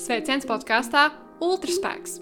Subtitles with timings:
[0.00, 1.10] Sveiciens podkāstā
[1.44, 2.14] Ultraspēks!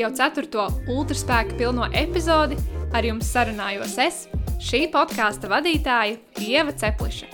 [0.00, 2.56] Jau ceturto ultraspēka pilno epizodi
[2.96, 4.20] ar jums sarunājos es,
[4.64, 7.28] šī podkāsta vadītāja Ieva Cepliša.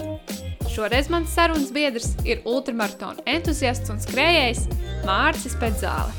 [0.72, 4.64] Šoreiz mans sarunas biedrs ir ultramaratona entuziasts un skrejējs
[5.06, 6.10] Mārcis Pēdzāle.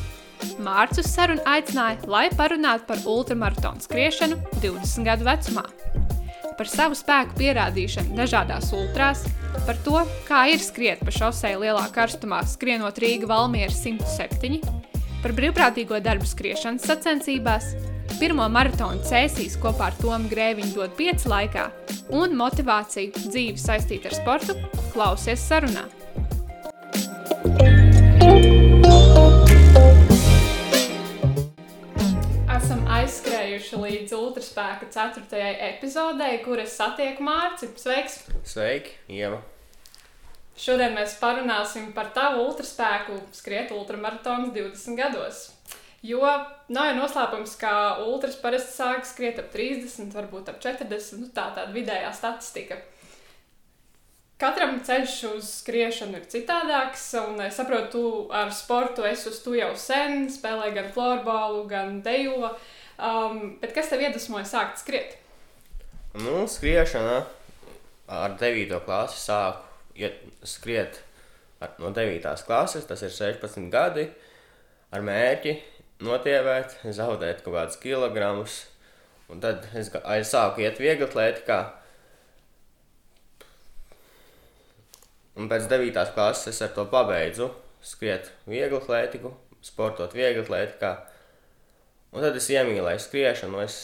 [0.63, 5.67] Mārcis uz sarunu aicināja, lai parunātu par ultramaratona skriešanu 20 gadu vecumā.
[6.55, 9.27] Par savu spēku pierādīšanu dažādās ultrās,
[9.69, 14.63] par to, kā ir skriet pa šosei lielā karstumā, skrienot Rīga Valmiera 107,
[15.21, 17.67] par brīvprātīgo darbu skriešanas sacensībās,
[18.17, 21.67] pirmo maratonu cēsīs kopā ar Tomu Grēviņu dod 5 laikā
[22.17, 24.55] un motivāciju dzīvi saistīt ar sportu,
[24.95, 25.85] klausies sarunā.
[32.57, 35.45] Esam aizskrējuši līdz ultraspēka 4.
[35.69, 37.69] epizodei, kur es satieku Mārci.
[37.77, 38.23] Sveiks!
[38.49, 39.45] Sveiki, Ieva!
[40.59, 45.45] Šodien mēs parunāsim par tavu ultraspēku, skriet ultramaratons 20 gados.
[46.03, 46.19] Jo
[46.71, 47.71] nav jau noslēpums, ka
[48.03, 52.79] ultras parasti sāk skriet ap 30, varbūt ap 40, nu tā tāda vidējā statistika.
[54.39, 58.03] Katram ceļš uz skriešanu ir citādāks, un es saprotu, tu
[58.35, 62.51] ar sportu esi uz to jau sen, spēlē gan floorbola, gan dejo.
[62.99, 65.15] Um, bet kas tev iedvesmoja sākt skriet?
[66.19, 67.23] Nu, skriešana
[68.11, 68.79] ar 9.
[68.83, 69.68] klasi sāku
[70.05, 71.01] iet, skriet
[71.61, 72.21] ar, no 9.
[72.47, 74.07] klases, tas ir 16 gadi,
[74.95, 75.57] ar mērķi
[76.05, 78.61] notievēt, zaudēt kaut kādus kilogramus.
[79.29, 81.59] Un tad es, ga- es sāku iet viegli atlētikā.
[85.39, 85.93] Un pēc 9.
[86.15, 87.49] klases es ar to pabeidzu.
[87.85, 89.31] Skriet viegli atlētiku,
[89.63, 90.89] sportot viegli atlētikā.
[92.11, 93.61] Un tad es iemīlēju skriešanu.
[93.63, 93.77] Es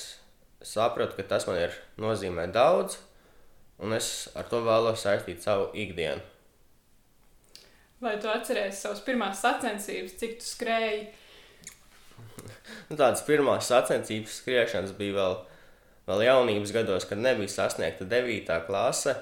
[0.66, 2.98] sapratu, ka tas man ir nozīmē daudz.
[3.84, 6.24] Un es ar to vēlos saistīt savu ikdienu.
[8.04, 11.06] Vai tu atceries savas pirmās sacensības, cik tu skrēji?
[12.90, 15.38] Nu, tādas pirmās sacensības skriešanas bija vēl,
[16.10, 18.52] vēl jaunības gados, kad nebija sasniegta 9.
[18.68, 19.16] klase.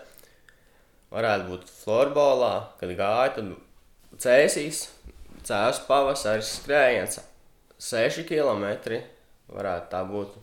[1.13, 4.88] Varētu būt florbolā, kad gāja, tad cēsīs,
[5.46, 7.22] cēlus pavasaris skrējiens
[7.84, 9.00] 6 km.
[9.53, 10.38] Varētu tā būt.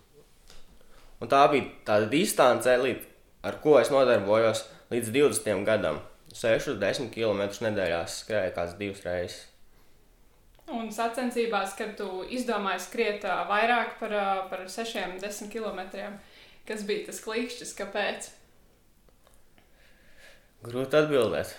[1.20, 3.09] Un tā bija tāda distance, līdz,
[3.42, 6.00] ar ko es nodarbojos līdz 20 gadam.
[6.30, 9.46] 6-10 km nedēļā skrēju kāds divas reizes.
[10.70, 14.12] Un sacensībās, kad tu izdomāji skriet vairāk par,
[14.52, 15.80] par 6-10 km,
[16.68, 18.28] kas bija tas klikšķis, kāpēc?
[20.62, 21.56] Grūti atbildēt.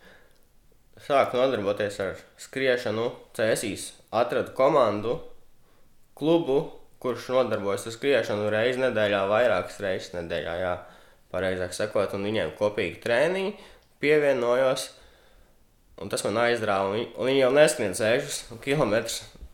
[1.06, 5.18] Sāku nodarboties ar skriešanu, cēsīs, atradu komandu,
[6.16, 6.62] klubu,
[7.00, 10.74] kurš nodarbojas ar skriešanu reizi nedēļā, vairākas reizes nedēļā, jā,
[11.32, 13.52] pareizāk sakot, un viņiem kopīgi treniņi
[14.00, 14.88] pievienojos,
[16.00, 18.96] un tas man aizrāva, un viņi, viņi jau neskrien 6 km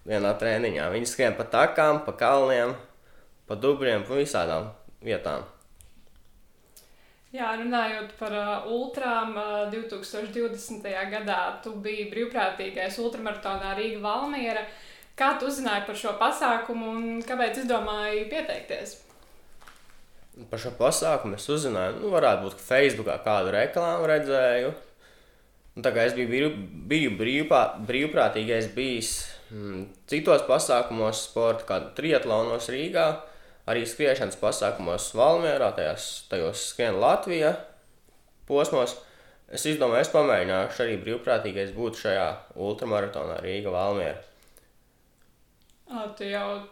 [0.06, 0.86] vienā treniņā.
[0.94, 2.74] Viņi skrien pa takām, pa kalniem,
[3.48, 4.70] pa dubļiem, pa visādām
[5.04, 5.44] vietām.
[7.34, 10.86] Jā, runājot par uh, ultrām, uh, 2020.
[11.10, 14.62] gadā tu biji brīvprātīgais ultramaratonā Rīga Valmiera.
[15.18, 18.94] Kā tu uzzināji par šo pasākumu un kāpēc izdomāji pieteikties?
[20.36, 24.74] Par šo pasākumu es uzzināju, nu, varētu būt, ka Facebookā kādu reklāmu redzēju.
[25.76, 26.58] Un tā kā es biju, brīv,
[26.90, 29.14] biju brīvpā, brīvprātīgais bijis
[29.52, 33.06] mm, citos pasākumos, sporta, kā triatlonos Rīgā,
[33.68, 37.54] arī skriešanas pasākumos Valmierā, tajās, tajos skrien Latvijā
[38.48, 38.96] posmos.
[39.52, 42.28] Es izdomāju, es pamēģināšu arī brīvprātīgais būt šajā
[42.60, 44.20] ultramaratonā Rīga Valmiera.
[45.86, 46.62] O, Tu jau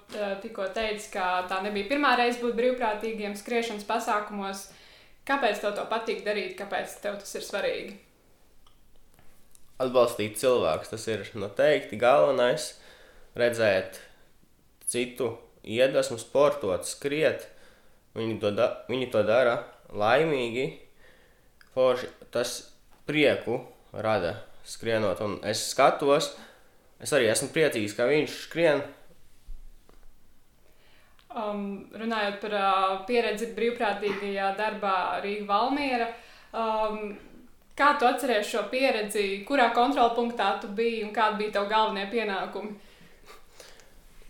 [0.42, 4.66] tikko teici, ka tā nebija pirmā reize būt brīvprātīgiem skriešanas pasākumos.
[5.28, 6.58] Kāpēc tev to patīk darīt?
[6.58, 7.94] Kāpēc tev tas ir svarīgi?
[9.82, 10.92] atbalstīt cilvēkus.
[10.92, 12.75] Tas ir noteikti galvenais.
[13.34, 13.98] Redzēt
[14.86, 15.32] citu
[15.66, 17.48] iedvesmu, sportot, skriet.
[18.14, 19.58] Viņi to, da viņi to dara
[19.91, 20.69] laimīgi.
[21.75, 22.60] Forši tas
[23.08, 25.22] prieku rada skrienot.
[25.25, 26.31] Un es skatos,
[27.02, 28.84] es arī esmu priecīgs, ka viņš skrien.
[31.34, 36.06] Um, runājot par uh, pieredzi brīvprātīgajā darbā Rīga Valmiera,
[36.54, 37.08] um,
[37.75, 42.04] kā tu atceries šo pieredzi, kurā kontrola punktā tu biji un kādi bija tavi galvenie
[42.12, 42.76] pienākumi?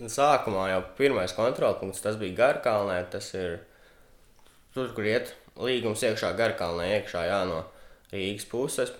[0.00, 2.96] Sākumā jau pirmais kontrolpunkts tas bija Garkalnē.
[3.12, 3.58] Tas ir
[4.74, 7.60] tur, kur iet līgums iekšā Garkalnē, iekšā jā, no
[8.14, 8.94] Rīgas puses.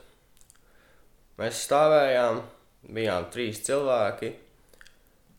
[1.41, 2.45] Mēs stāvējām,
[2.95, 4.35] bijām trīs cilvēki.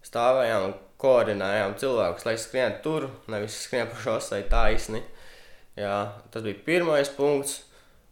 [0.09, 0.75] Stāvējām un
[1.05, 5.03] koordinējām cilvēkus, lai skrien tur, nevis skrien pa šosei taisni.
[5.77, 5.99] Jā,
[6.33, 7.59] tas bija pirmais punkts.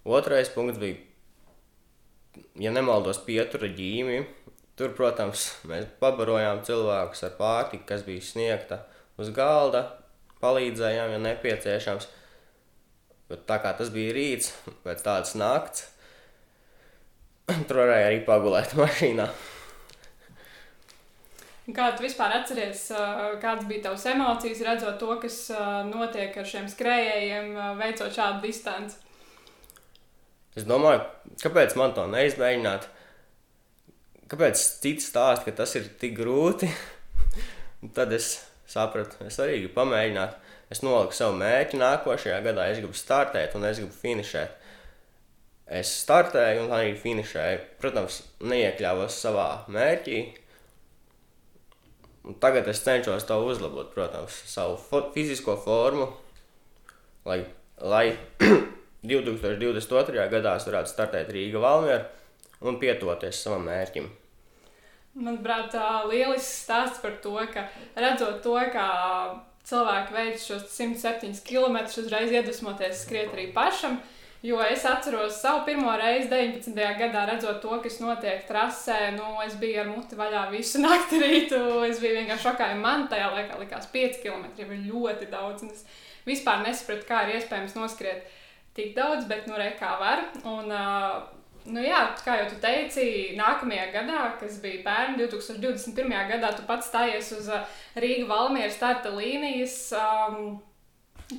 [0.04, 1.00] Otrais punkts bija,
[2.60, 4.24] ja nemaldos, pietura ģīmi.
[4.78, 8.80] tur, protams, mēs pabarojām cilvēkus ar pārtiku, kas bija sniegta
[9.22, 9.84] uz galda,
[10.42, 12.07] palīdzējām, ja nepieciešams.
[13.30, 14.50] Bet tā kā tas bija rīts,
[14.84, 15.86] pēc tādas nakts,
[17.69, 19.30] tur varēja arī pagulēt mašīnā.
[21.63, 22.89] Kā tu vispār atceries,
[23.39, 25.38] kādas bija tavas emocijas, redzot to, kas
[25.88, 29.00] notiek ar šiem skrejējiem, veicot šādu distanci?
[30.60, 31.06] Es domāju,
[31.39, 32.89] kāpēc man to neizmēģināt?
[34.33, 36.68] Kāpēc cits stāsta, ka tas ir tik grūti?
[37.98, 38.36] tad es
[38.69, 40.36] sapratu, es arī gribu pamēģināt.
[40.74, 44.59] Es noliku savu mērķi nākošajā gadā, es gribu startēt un es gribu finišēt.
[45.80, 47.59] Es startēju un arī finišēju.
[47.81, 50.18] Protams, neiekļāvos savā mērķī.
[52.23, 56.07] Un tagad es cenšos to uzlabot, protams, savu fo fizisko formu,
[57.27, 57.41] lai,
[57.83, 58.05] lai
[59.03, 60.27] 2022.
[60.31, 62.05] gadā es varētu startēt Rīga Valmiera
[62.63, 64.07] un pietoties savam mērķim.
[65.13, 65.75] Manuprāt,
[66.09, 67.67] lielisks stāsts par to, ka
[67.99, 68.87] redzot to, kā
[69.67, 73.99] cilvēki veic šos 107 km, uzreiz iedvesmoties skriet arī pašam.
[74.44, 76.75] Jo es atceros savu pirmo reizi 19.
[77.00, 79.13] gadā, redzot to, kas notiek trasē.
[79.16, 81.60] Nu, es biju ar muti vaļā visu nakti rītu.
[81.88, 85.63] Es biju vienkārši šokā, man tajā laikā likās 5 km ir ļoti daudz.
[85.69, 85.86] Es
[86.28, 88.28] vispār nesapratu, kā ir iespējams noskriet
[88.75, 90.28] tik daudz, bet nu re kā var.
[90.44, 91.24] Un, uh,
[91.63, 96.12] Nu jā, kā jau teici, nākamajā gadā, kas bija pērn, 2021.
[96.34, 97.48] gadā, tu pats stājies uz
[97.95, 99.78] Rīgas Valmieras starta līnijas.
[99.95, 100.57] Um,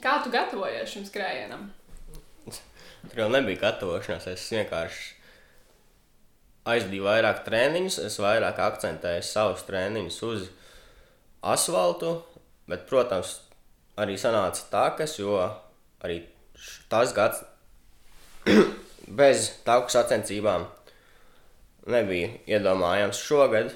[0.00, 1.68] kā tu gatavojies šim skrējienam?
[3.10, 4.26] Tur jau nebija gatavošanās.
[4.32, 5.12] Es vienkārši
[6.74, 10.46] aizdīju vairāk treniņus, es vairāk akcentēju savus treniņus uz
[11.54, 12.16] asfaltu.
[12.70, 13.36] Bet, protams,
[14.00, 15.36] arī sanāca takas, jo
[16.00, 16.22] arī
[16.88, 17.42] tas gads
[19.20, 20.64] bez tauku sacensībām
[21.92, 23.74] nebija iedomājams šogad.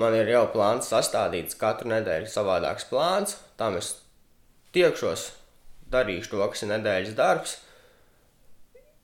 [0.00, 3.36] Man ir jau plāns sastādīts katru nedēļu savādāks plāns.
[3.60, 3.98] Tam es
[4.72, 5.26] tiekšos,
[5.92, 7.58] darīšu to, kas ir nedēļas darbs.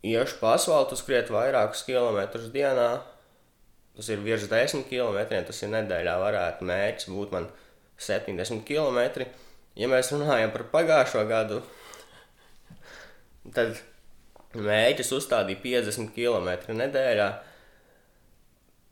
[0.07, 2.91] Iešu pa asfaltu, skriet vairākus kilometrus dienā.
[3.99, 5.19] Tas ir virs 10 km.
[5.49, 7.51] Tas ir nedēļā, varētu mērķis būt man
[7.99, 9.27] 70 km.
[9.79, 11.61] Ja mēs runājam par pagājušo gadu,
[13.55, 13.79] tad
[14.57, 17.27] Mēģis uzstādīja 50 km nedēļā.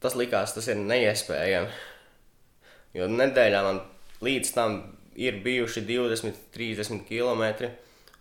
[0.05, 1.71] Tas likās, tas ir neiespējami.
[2.97, 3.81] Jo nedēļā man
[4.25, 4.77] līdz tam
[5.17, 7.73] ir bijuši 20, 30 km.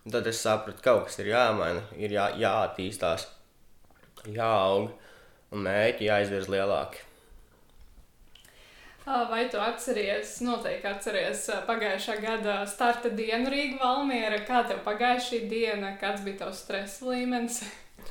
[0.06, 3.26] Tad es sapratu, ka kaut kas ir jāmaina, ir jā, jāattīstās,
[4.30, 4.92] jāaug
[5.50, 7.02] un mērķi jāizvirz lielāki.
[9.06, 14.40] Vai tu atceries, noteikti atceries pagājušā gada starta dienu Rīgā Valmiera?
[14.46, 17.60] Kā tev pagāja šī diena, kāds bija tavs stresa līmenis?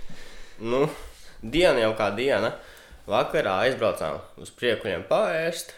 [0.71, 0.85] nu,
[1.43, 2.53] diena jau kā diena.
[3.11, 5.75] Vakarā aizbraucām uz priekuļiem paēst.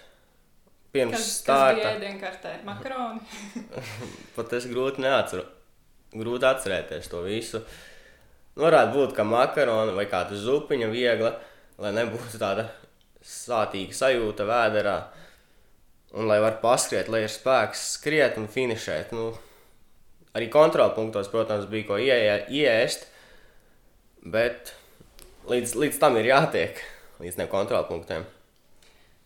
[0.93, 1.17] Pirms.
[1.45, 2.53] Kas bija ēdienkartē?
[2.65, 3.65] Makaroni?
[4.37, 5.56] Pat es grūti neatceru.
[6.15, 7.61] Grūti atcerēties to visu.
[8.57, 11.33] Varētu būt, ka makaroni vai kāda zupiņa viegla,
[11.81, 12.69] lai nebūtu tāda
[13.21, 14.97] sātīga sajūta vēderā.
[16.17, 19.11] Un lai var paskriet, lai ir spēks skriet un finišēt.
[19.13, 19.33] Nu,
[20.37, 22.17] arī kontrolpunktos, protams, bija ko ie,
[22.63, 23.09] iest,
[24.23, 24.73] bet
[25.51, 26.81] līdz, līdz tam ir jātiek,
[27.21, 28.25] līdz ne kontrolpunktiem.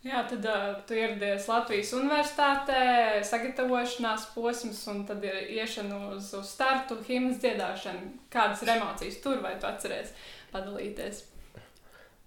[0.02, 2.78] Jā, tad uh, tu ieradies Latvijas universitātē,
[3.28, 8.08] sagatavošanās posms, un tad ir iešana uz, uz startu, himnas dziedāšana.
[8.34, 10.16] Kādas ir emocijas tur, vai tu atceries
[10.50, 11.20] padalīties?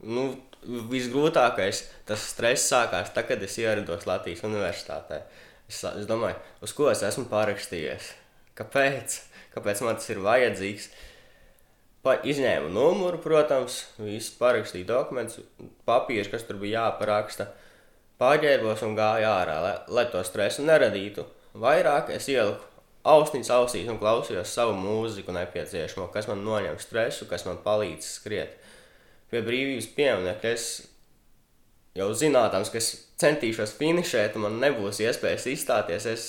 [0.06, 0.28] Nu,
[0.62, 5.24] visgrūtākais tas stress sākās tad, kad es ierados Latvijas universitātē.
[5.66, 8.12] Es, es domāju, uz ko es esmu parakstījies?
[8.54, 9.18] Kāpēc?
[9.56, 10.88] Kāpēc man tas ir vajadzīgs?
[12.04, 15.42] Pa, izņēmu numuru, protams, visu parakstīju dokumentus,
[15.88, 17.50] papīrus, kas tur bija jāparaksta.
[18.20, 21.24] Pārģērbos un gāju ārā, lai, lai to stresu neradītu.
[21.58, 22.62] Vairāk es ieliku
[23.04, 28.56] austiņas ausīs un klausījos savu mūziku nepieciešamo, kas man noņem stresu, kas man palīdz skriet
[29.30, 30.54] pie brīvības pieminiekta.
[30.54, 30.66] Es
[31.98, 36.08] jau zinādams, ka es centīšos finišēt, un man nebūs iespējas izstāties.
[36.10, 36.26] Es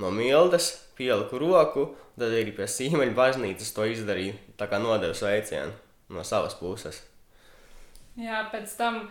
[0.00, 4.36] no mildas pieliku roku, tad arī pie sīmeļa baznīcas to izdarīju.
[4.58, 5.72] Tā kā nodevu sveicienu
[6.14, 7.00] no savas puses.
[8.18, 9.06] Jā, pēc tam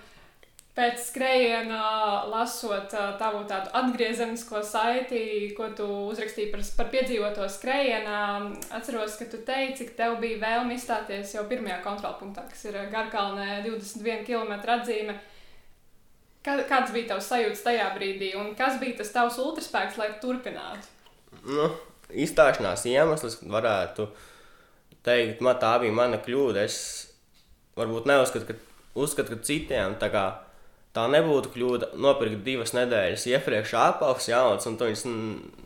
[0.74, 1.80] pēc skrējiena,
[2.32, 8.22] lasot tavu tādu atgriezenisko saiti, ko tu uzrakstīji par, par piedzīvoto skrējienā,
[8.74, 13.62] atceros, ka tu teici, ka tev bija vēlme izstāties jau pirmajā kontrolpunktā, kas ir Garkalnē
[13.68, 15.20] 21 km atzīme.
[16.44, 20.90] Kāds bija tavs sajūta tajā brīdī, un kas bija tas tavs ultraspēks, lai turpinātu?
[21.48, 21.70] Nu,
[22.12, 24.10] izstāšanās iemesls varētu
[25.06, 26.66] teikt, man tā bija mana kļūda.
[26.66, 26.78] Es
[27.80, 30.26] varbūt neuzskatu, ka uzskatu, ka citiem tā, kā,
[30.94, 35.06] tā nebūtu kļūda nopirkt divas nedēļas iepriekš apaugs jauns, un tu viņus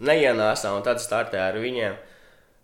[0.08, 1.98] neienāsā, un tad startē ar viņiem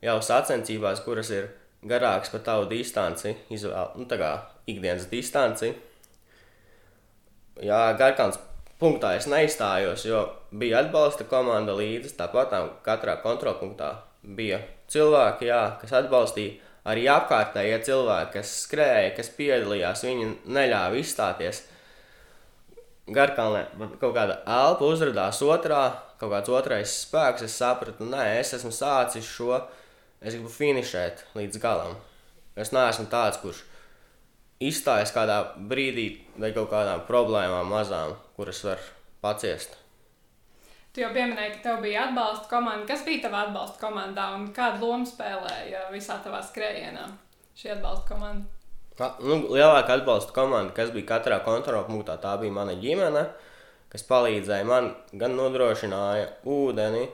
[0.04, 1.50] jau sacensībās, kuras ir
[1.84, 4.32] garākas par tavu distanci, izvēl, nu, tā kā
[4.72, 5.74] ikdienas distanci.
[7.64, 8.40] Jā, Garkāns
[8.82, 10.24] punktā es neizstājos, jo
[10.56, 12.56] bija atbalsta komanda līdzi, tāpat
[12.86, 13.92] katrā kontrolpunktā
[14.24, 16.60] bija cilvēki, jā, kas atbalstīja.
[16.84, 21.62] Arī apkārtējie cilvēki, kas skrēja, kas piedalījās, viņi neļāva izstāties.
[23.12, 25.82] Garkalnē man kaut kāda elpa uzrādījās otrā,
[26.22, 27.44] kaut kāds otrais spēks.
[27.44, 29.58] Es sapratu, nē, es esmu sācis šo,
[30.22, 31.98] es gribu finišēt līdz galam.
[32.56, 33.66] Es neesmu tāds, kurš
[34.64, 36.08] izstājas kādā brīdī
[36.40, 38.84] vai kaut kādām problēmām mazām, kuras var
[39.24, 39.76] paciest.
[40.94, 42.86] Tu jau pieminēji, ka tev bija atbalsta komanda.
[42.88, 47.08] Kas bija tavā atbalsta komandā un kādu lomu spēlēja visā tavā skrējienā
[47.58, 48.53] šī atbalsta komanda?
[49.00, 53.26] Tā, nu, lielākā atbalsta komanda, kas bija katrā kontrolpunktā, tā bija mana ģimene,
[53.94, 57.08] kas palīdzēja man gan nodrošināja ūdeni,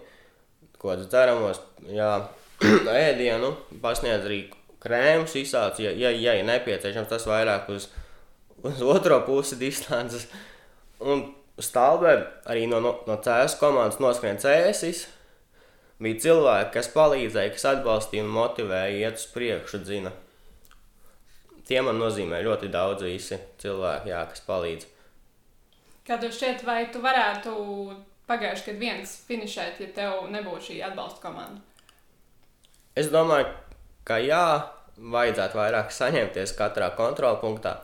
[0.79, 2.12] ko dzeramos, jā,
[3.07, 4.43] ēdienu, pasniedz arī
[4.83, 7.89] krēmus, izsācis, ja, ja, ja ir nepieciešams, tas vairāk uz,
[8.63, 10.27] uz otro pusi distances.
[11.00, 12.13] Un Stāvē
[12.48, 15.07] arī no, no, no CS komandas noskrien cēsis.
[16.00, 20.13] Bija cilvēki, kas palīdzēja, kas atbalstīja un motivēja iet uz priekšu, zina.
[21.69, 24.88] Tie man nozīmē ļoti daudz visi cilvēki, jā, kas palīdz.
[26.07, 27.51] Kā tev šķiet, vai tu varētu
[28.29, 31.61] pagājuši, kad viens finišēt, ja tev nebūtu šī atbalsta komanda?
[32.97, 33.51] Es domāju,
[34.07, 34.45] ka jā,
[34.97, 37.77] vajadzētu vairāk saņemties katrā kontrolpunktā.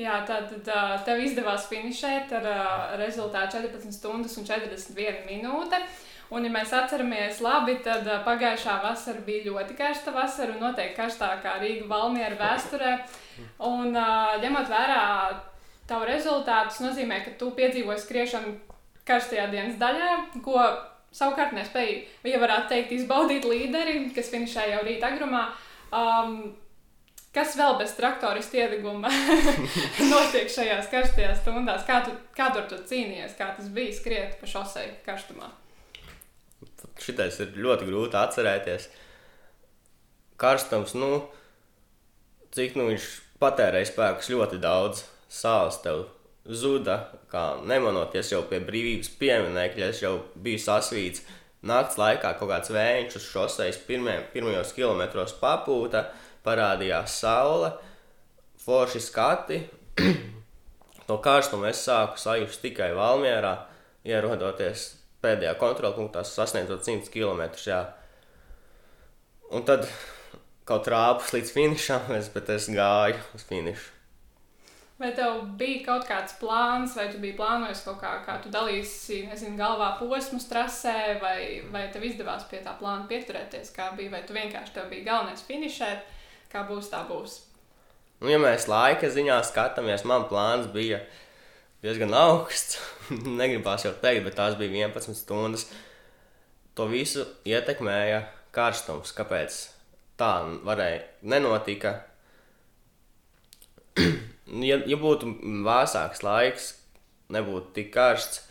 [0.00, 0.52] Jā, tad
[1.04, 2.46] tev izdevās finišēt ar
[2.98, 5.78] rezultātu 14 stundas un 41 minūte.
[6.30, 11.56] Un, ja mēs atceramies labi, tad pagājušā vasara bija ļoti karsta vasara un noteikti karstākā
[11.58, 12.92] Rīga Valmiera vēsturē.
[13.66, 13.96] Un,
[14.44, 15.00] ņemot vērā
[15.90, 18.54] tavu rezultātu, tas nozīmē, ka tu piedzīvoji skriešanu
[19.08, 20.12] karstajā dienas daļā,
[20.44, 20.62] ko
[21.10, 25.48] savukārt nespēja, ja varētu teikt, izbaudīt līderi, kas finišēja jau rīta agrumā.
[25.90, 26.52] Um,
[27.30, 29.06] Kas vēl bez traktorista iedeguma
[30.10, 31.84] notiek šajās karstajās stundās?
[31.86, 35.52] Kā tu, kā tu cīnījies, kā tas bija skriet pa šosei karstumā?
[37.00, 38.88] Šitais ir ļoti grūti atcerēties.
[40.40, 41.26] Karstums, nu,
[42.54, 43.08] cik nu viņš
[43.40, 45.04] patērēja spēkus ļoti daudz.
[45.30, 46.08] Sāls tev
[46.50, 46.96] zuda,
[47.30, 51.22] kā nemanoties jau pie brīvības pieminekļa, es jau biju sasvīts.
[51.66, 56.06] Nakts laikā kaut kāds vējš uz šoseis pirmajos kilometros papūta
[56.44, 57.74] parādījās saule,
[58.64, 59.60] forši skati.
[61.08, 63.54] no karstuma es sāku sajust tikai Valmjerā,
[64.08, 67.46] ierodoties pēdējā kontrolpunktā, sasniedzot 100 km.
[67.66, 67.84] Jā.
[69.50, 69.88] Un tad
[70.68, 73.96] kaut rāpus līdz finišam, bet es gāju uz finišu.
[75.00, 79.22] Vai tev bija kaut kāds plāns, vai tu biji plānojis kaut kā, kā tu dalīsi,
[79.30, 81.38] nezinu, galvā posmus trasē, vai,
[81.72, 85.46] vai tev izdevās pie tā plāna pieturēties, kā bija, vai tu vienkārši tev bija galvenais
[85.48, 86.04] finišēt,
[86.52, 87.38] kā būs, tā būs.
[88.20, 91.00] Nu, ja mēs laika ziņā skatāmies, man plāns bija
[91.84, 92.78] diezgan augsts.
[93.40, 95.66] Negribās jau teikt, bet tās bija 11 stundas.
[96.78, 98.22] To visu ietekmēja
[98.54, 99.14] karstums.
[99.16, 99.58] Kāpēc
[100.20, 100.32] tā
[100.66, 101.96] varēja nenotika?
[104.70, 105.34] ja, ja būtu
[105.66, 106.72] vēsāks laiks,
[107.34, 108.44] nebūtu tik karsts,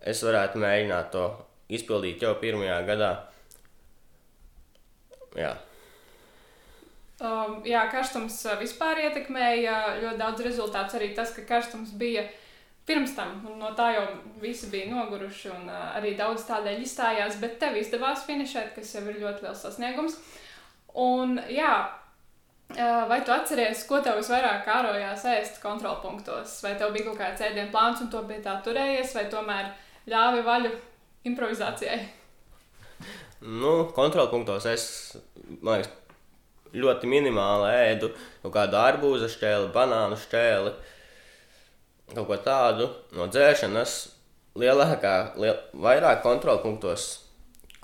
[0.00, 1.26] es varētu mēģināt to
[1.70, 3.10] izpildīt jau pirmajā gadā.
[5.38, 5.54] Jā.
[7.20, 10.96] Um, jā, karstums uh, vispār ietekmēja ļoti daudz rezultātus.
[10.96, 12.24] Arī tas, ka karstums bija
[12.88, 14.06] pirms tam, un no tā jau
[14.40, 19.04] visi bija noguruši, un uh, arī daudz tādēļ izstājās, bet tev izdevās finišēt, kas jau
[19.04, 20.16] ir ļoti liels sasniegums.
[21.04, 21.74] Un, jā,
[22.72, 26.56] uh, vai tu atceries, ko tev visvairāk kārojās ēst kontrolpunktos?
[26.64, 29.70] Vai tev bija kaut kāds ēdienu plāns un to pie tā turējies, vai tomēr
[30.08, 30.72] ļāvi vaļu
[31.28, 32.00] improvizācijai?
[33.40, 34.84] Nu, kontrolpunktos es,
[35.60, 35.99] man liekas,
[36.76, 38.12] ļoti minimāli ēdu
[38.42, 40.72] kaut kādu arbūza šķēli, banānu šķēli,
[42.14, 43.98] kaut ko tādu no dzēšanas.
[44.58, 47.04] Lielākā, liel, vairāk kontrolpunktos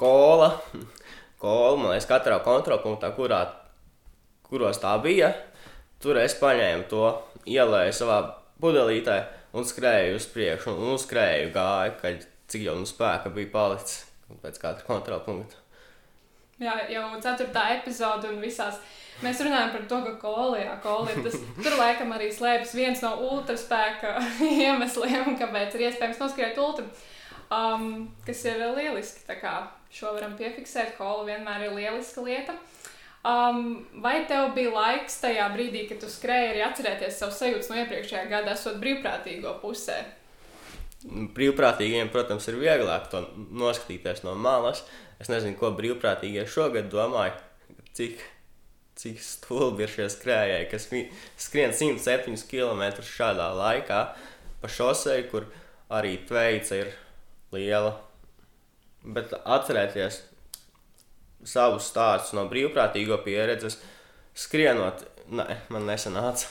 [0.00, 0.50] kola,
[1.42, 3.44] kola, man liekas, katrā kontrolpunktā, kurā,
[4.48, 5.30] kuros tā bija,
[6.02, 7.12] tur es paņēmu to,
[7.46, 8.18] ielēju savā
[8.62, 9.20] pudelītē
[9.56, 14.04] un skrēju uz priekšu, un, un skrēju gāju, kad cik jau nu spēka bija palicis
[14.42, 15.65] pēc katra kontrolpunkta.
[16.62, 18.78] Jā, jau ceturtā epizode un visās.
[19.24, 21.36] Mēs runājam par to, ka kolijā kola ir tas.
[21.64, 24.16] Tur laikam arī slēpjas viens no ultraspēka
[24.66, 26.88] iemesliem, kāpēc ir iespējams noskriet ultra.
[27.52, 29.22] Um, kas ir lieliski.
[29.96, 32.56] Šo varam piefiksēt, kola vienmēr ir lieliska lieta.
[33.26, 37.80] Um, vai tev bija laiks tajā brīdī, kad tu skrēji, arī atcerēties savu sajūtu no
[37.82, 39.96] iepriekšējā gada, esot brīvprātīgo pusē?
[41.06, 44.84] Brīvprātīgiem, protams, ir vieglāk to noskatīties no malas.
[45.22, 47.36] Es nezinu, ko brīvprātīgie šogad domāja,
[47.96, 48.20] cik,
[49.00, 50.88] cik stulbi ir šie skrējēji, kas
[51.46, 54.00] skrien 107 km šādā laikā
[54.60, 55.48] pa šosei, kur
[55.92, 56.92] arī tveica ir
[57.54, 57.94] liela.
[59.06, 60.20] Bet atcerēties,
[61.46, 63.78] savus stāstus no brīvprātīgo pieredzes,
[64.36, 66.50] skrienot, nē, man nesanāca.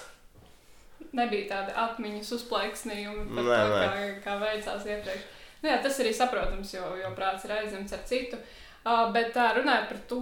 [1.15, 5.34] Nebija tāda atmiņas uzplaiksnījuma nē, kā, kā veicās iepriekš.
[5.65, 8.37] Nu, jā, tas arī saprotams, jo, jo prāts ir aizņemts ar citu.
[8.85, 10.19] Uh, bet uh, runājot par to,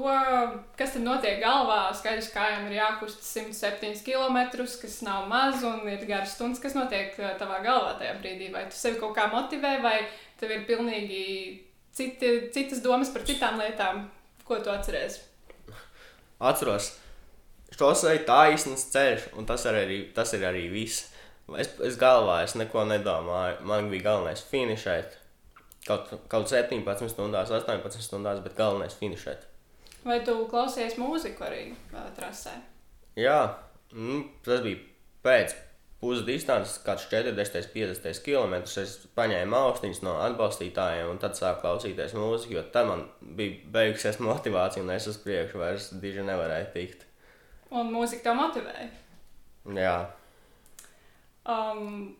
[0.80, 4.40] kas tam notiek galvā, skaidrs, ka kājām ir jākustas 107 km,
[4.80, 6.64] kas nav maz un ir garas stundas.
[6.64, 8.54] Kas notiek uh, tavā galvā tajā brīdī?
[8.56, 9.98] Vai tu sevi kaut kā motivē, vai
[10.40, 11.24] tev ir pilnīgi
[11.92, 14.06] citi, citas domas par citām lietām,
[14.44, 15.22] Ko tu atceries?
[16.44, 16.90] Atceros,
[17.72, 21.08] šos ir taisnīgs ceļš, un tas, arī, tas ir arī viss.
[21.60, 23.62] Es, es galvā es neko nedomāju.
[23.68, 25.16] Man bija galvenais finišēt.
[25.88, 29.50] Kaut, kaut 17 stundās, 18 stundās, bet galvenais finišēt.
[30.04, 32.56] Vai tu klausies mūziku arī uh, trasē?
[33.20, 33.40] Jā,
[33.92, 34.80] mm, tas bija
[35.24, 35.56] pēc
[36.04, 38.58] pusdistances, kāds 40, 50 km.
[38.82, 43.06] Es paņēmu austiņas no atbalstītājiem un tad sāku klausīties mūziku, jo tam man
[43.38, 47.08] bija beigusies motivācija un es uz priekšu vairs diži nevarēju tikt.
[47.74, 48.90] Un mūzika tev motivēja?
[49.80, 49.96] Jā.
[51.50, 52.14] Um,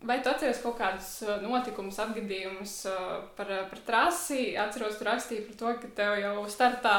[0.00, 4.54] Vai tu atceries kaut kādus uh, notikumus, atgadījumus uh, par, uh, par trasi?
[4.56, 6.94] Atceros, tu rakstīji par to, ka tev jau startā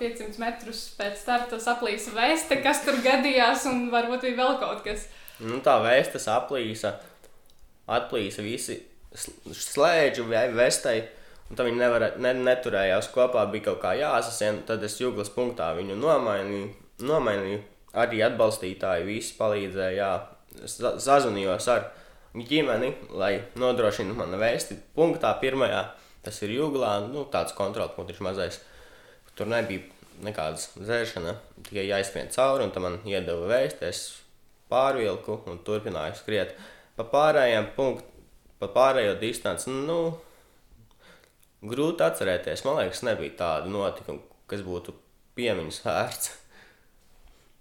[0.00, 5.06] 500 metrus pēc starta saplīsa veste, kas tur gadījās, un varbūt bija vēl kaut kas.
[5.40, 6.92] Nu, tā vēstas aplīsa,
[7.88, 8.82] atplīsa visi
[9.14, 10.98] slēdži vai vestai.
[11.48, 14.62] Un tad viņi nevar, ne, neturējās kopā, bija kaut kā jāsasien.
[14.68, 16.68] Tad es jūglas punktā viņu nomainīju.
[17.08, 17.64] nomainīju.
[17.96, 19.96] Arī atbalstītāji visi palīdzēja.
[19.96, 20.12] Jā.
[21.00, 21.90] Sazvanījos ar
[22.36, 24.78] ģimeni, lai nodrošinātu manu vēsti.
[24.96, 25.82] Punktā pirmajā
[26.24, 28.60] tas ir jūglā, nu, tāds kontrolpunkts mazais.
[29.36, 29.84] Tur nebija
[30.22, 31.34] nekādas dzēršana,
[31.66, 33.88] tikai jāizskrien cauri, un tam man iedeva vēsti.
[33.88, 34.02] Es
[34.72, 36.54] pārvilku un turpināju skriet.
[36.96, 38.26] Pa pārējiem punktiem,
[38.60, 39.98] pa pārējo distanci, nu,
[41.66, 42.64] grūti atcerēties.
[42.66, 44.94] Man liekas, nebija tāda notikuma, kas būtu
[45.38, 46.32] piemiņas vērts.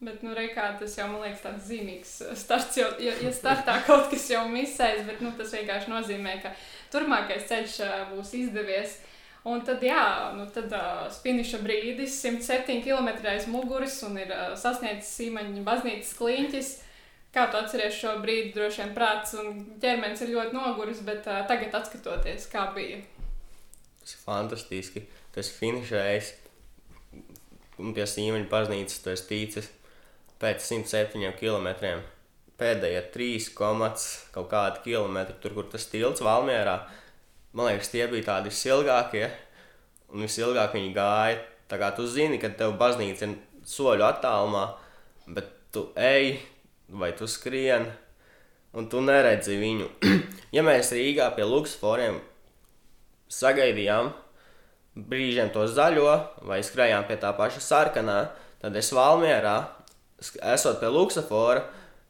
[0.01, 2.11] Bet, nu, reikā, tas jau, man liekas, tāds zīmīgs
[2.41, 6.53] starts, jo, ja, ja startā kaut kas jau misēs, bet, nu, tas vienkārši nozīmē, ka
[6.93, 8.97] turpmākais ceļš uh, būs izdevies.
[9.45, 14.55] Un tad, jā, nu, tad uh, finiša brīdis, 107 km aiz muguras un ir uh,
[14.57, 16.73] sasniedzis Sīmaņa baznīcas kliņķis.
[16.77, 16.87] Uh,
[17.31, 21.45] Kā tu atceries šo brīdi, droši vien prāts un ķermenis ir ļoti noguris, bet uh,
[21.47, 22.97] tagad skatoties, kā bija?
[24.01, 25.03] Tas ir fantastiski.
[25.31, 26.33] Tas finišējis
[27.79, 29.69] pie Sīmeņa baznīcas, esi ticis
[30.41, 31.69] pēc 107 km.
[32.61, 36.75] Pēdējie 3, kaut kādi kilometri, tur, kur tas tilts Valmjerā,
[37.57, 39.29] man liekas, tie bija tādi visilgākie.
[40.11, 41.39] Un visilgāk viņi gāja.
[41.71, 44.65] Tā kā tu zini, ka tev baznīca ir soļu attālumā,
[45.31, 46.35] bet tu ej,
[46.91, 47.87] vai tu skrien,
[48.75, 49.87] un tu neredzi viņu.
[50.55, 52.19] ja mēs Rīgā pie Luksforiem
[53.31, 54.11] sagaidījām
[54.95, 56.11] brīžiem to zaļo,
[56.47, 58.17] vai skrējām pie tā paša sarkanā,
[58.61, 59.55] tad es Valmjerā,
[60.21, 61.63] esot pie Luksafora,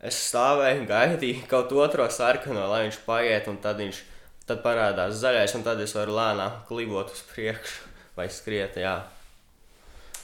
[0.04, 4.02] es stāvēju, gaidīju kaut otro sarkano, lai viņš paiet, un tad viņš
[4.50, 8.78] tad parādās zaļais, un tad es varu lēnām klibot uz priekšu vai skriet.
[8.82, 8.98] Jā.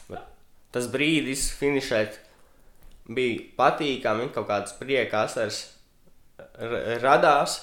[0.09, 0.25] Bet
[0.75, 2.19] tas brīdis, finišēt
[3.07, 5.63] bija patīkami, kaut kādas prieka asaras
[7.03, 7.61] radās.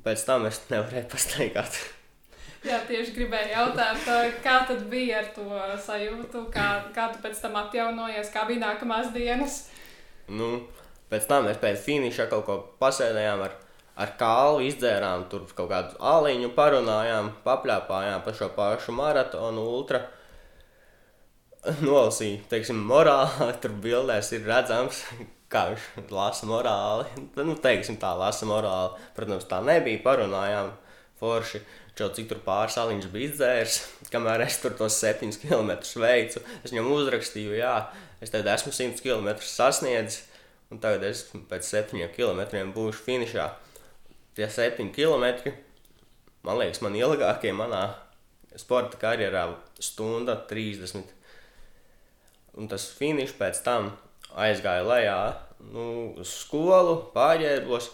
[0.00, 1.80] Pēc tam es nevarēju pastaigāt.
[2.60, 4.02] Jā, tieši gribēju jautāt,
[4.44, 5.46] kā tad bija ar to
[5.80, 9.62] sajūtu, kā, kā tu pēc tam atjaunojies, kā bija nākamās dienas?
[10.28, 10.50] Nu,
[11.08, 13.56] pēc tam mēs pēc finiša kaut ko pasēdējām ar,
[14.04, 20.04] ar kalnu, izdzērām tur kaut kādu aliņu, parunājām, papļāpājām par šo pašu maratonu, ultra
[21.80, 25.00] nolasīju, teiksim, morāli, tur bildēs ir redzams,
[25.50, 27.24] kā viņš lasa morāli.
[27.40, 29.00] Nu, teiksim, tā lasa morāli.
[29.16, 30.00] Protams, tā nebija.
[30.04, 30.70] Parunājām
[31.20, 31.62] forši.
[31.98, 33.78] Čo, cik tur pāris aliņš bija izdzērs,
[34.12, 36.42] kamēr es tur tos 7 km veicu.
[36.64, 37.74] Es viņam uzrakstīju, jā,
[38.24, 40.24] es tad esmu 100 km sasniedzis,
[40.72, 43.50] un tagad es pēc 7 km būšu finišā.
[44.38, 45.52] Tie 7 km,
[46.46, 47.84] man liekas, man ilgākie manā
[48.56, 49.50] sporta karjerā
[49.82, 51.20] stunda 30
[52.58, 53.92] Un tas finišs pēc tam
[54.34, 55.18] aizgāja lejā
[55.70, 55.84] nu,
[56.18, 57.90] uz skolu, pārģērbos,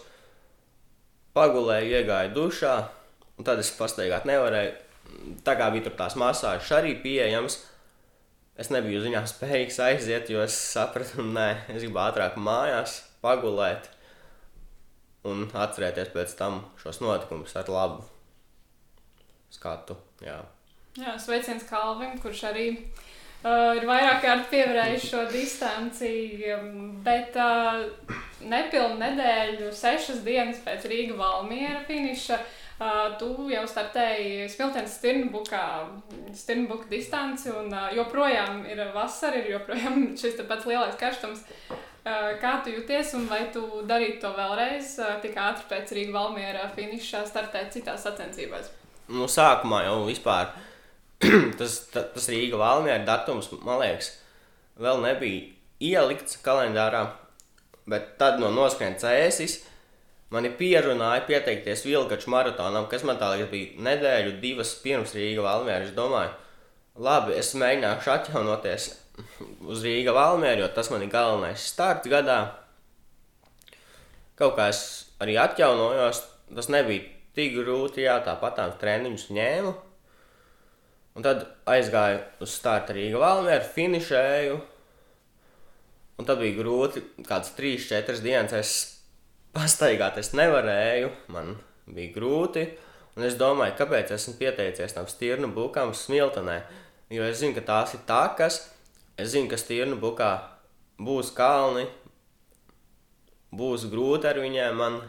[1.37, 2.73] pagulēju, iegāju dušā,
[3.37, 4.75] un tad es pastaigāt nevarēju.
[5.47, 7.61] Tā kā bija tur tās masāžas arī pieejamas,
[8.59, 13.91] es nebiju uz viņām spējīgs aiziet, jo es sapratu, nē, es gribu ātrāk mājās pagulēt
[15.27, 18.03] un atcerēties pēc tam šos notikumus ar labu
[19.53, 19.97] skatu.
[20.23, 20.41] Jā,
[20.97, 26.13] Jā sveiciens Kalvim, kurš arī uh, ir vairāk kārt pievērējis šo distanci,
[26.55, 26.69] um,
[27.03, 27.83] bet uh,
[28.43, 32.39] nepilnu nedēļu, sešas dienas pēc Rīga Valmiera finiša.
[32.39, 32.63] Uh,
[33.17, 35.63] tu jau startēji Smiltenes Stirnbukā,
[36.37, 41.41] Stirnbuka distanci, un uh, joprojām ir vasara, ir joprojām šis pats lielais karstums.
[42.07, 46.13] Uh, kā tu jūties, un vai tu darītu to vēlreiz, uh, tik ātri pēc Rīga
[46.19, 48.69] Valmiera finiša startēt citās sacensībās?
[49.09, 50.53] Nu, sākumā jau vispār
[51.59, 54.13] tas, ta, tas Rīga Valmiera datums, man liekas,
[54.77, 55.47] vēl nebija
[55.81, 57.07] ielikts kalendārā,
[57.89, 59.63] bet tad no noskrien cēsis,
[60.33, 65.85] Mani pierunāja pieteikties Vilgaču maratonam, kas man tā liekas bija nedēļu, divas pirms Rīga Valmiera.
[65.87, 66.33] Es domāju,
[66.99, 68.89] labi, es mēģināšu atjaunoties
[69.71, 72.41] uz Rīga Valmiera, jo tas man ir galvenais starts gadā.
[74.37, 74.81] Kaut kā es
[75.23, 76.19] arī atjaunojos,
[76.51, 79.73] tas nebija tik grūti, jā, tāpat tās treniņus ņēmu.
[81.17, 84.59] Un tad aizgāju uz starta Rīga Valmiera, finišēju.
[86.19, 88.75] Un tad bija grūti, kādas 3-4 dienas es
[89.57, 91.55] pastaigāt es nevarēju, man
[91.89, 92.67] bija grūti.
[93.17, 96.59] Un es domāju, kāpēc esmu pieteicies tam stirnu bukām smiltenē.
[97.13, 98.59] Jo es zinu, ka tās ir takas,
[99.17, 100.31] es zinu, ka stirnu bukā
[101.01, 101.87] būs kalni,
[103.57, 104.77] būs grūti ar viņiem.
[104.77, 104.99] Man,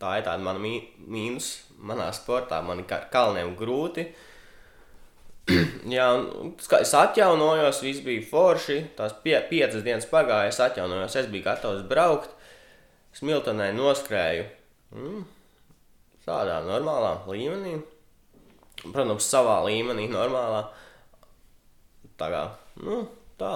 [0.00, 4.08] tā ir tāda mana mī, mīnus manā sportā, man ir kalniem grūti.
[5.94, 8.80] Jā, un es atjaunojos, viss bija forši.
[8.98, 12.34] Tās pie, piecas dienas pagāja, es atjaunojos, es biju gatavs braukt
[13.16, 14.44] smiltenē noskrēju
[14.96, 15.22] mm,
[16.26, 17.78] tādā normālā līmenī.
[18.84, 20.66] Protams, savā līmenī, normālā.
[22.20, 22.42] Tā kā,
[22.84, 23.02] nu,
[23.40, 23.54] tā.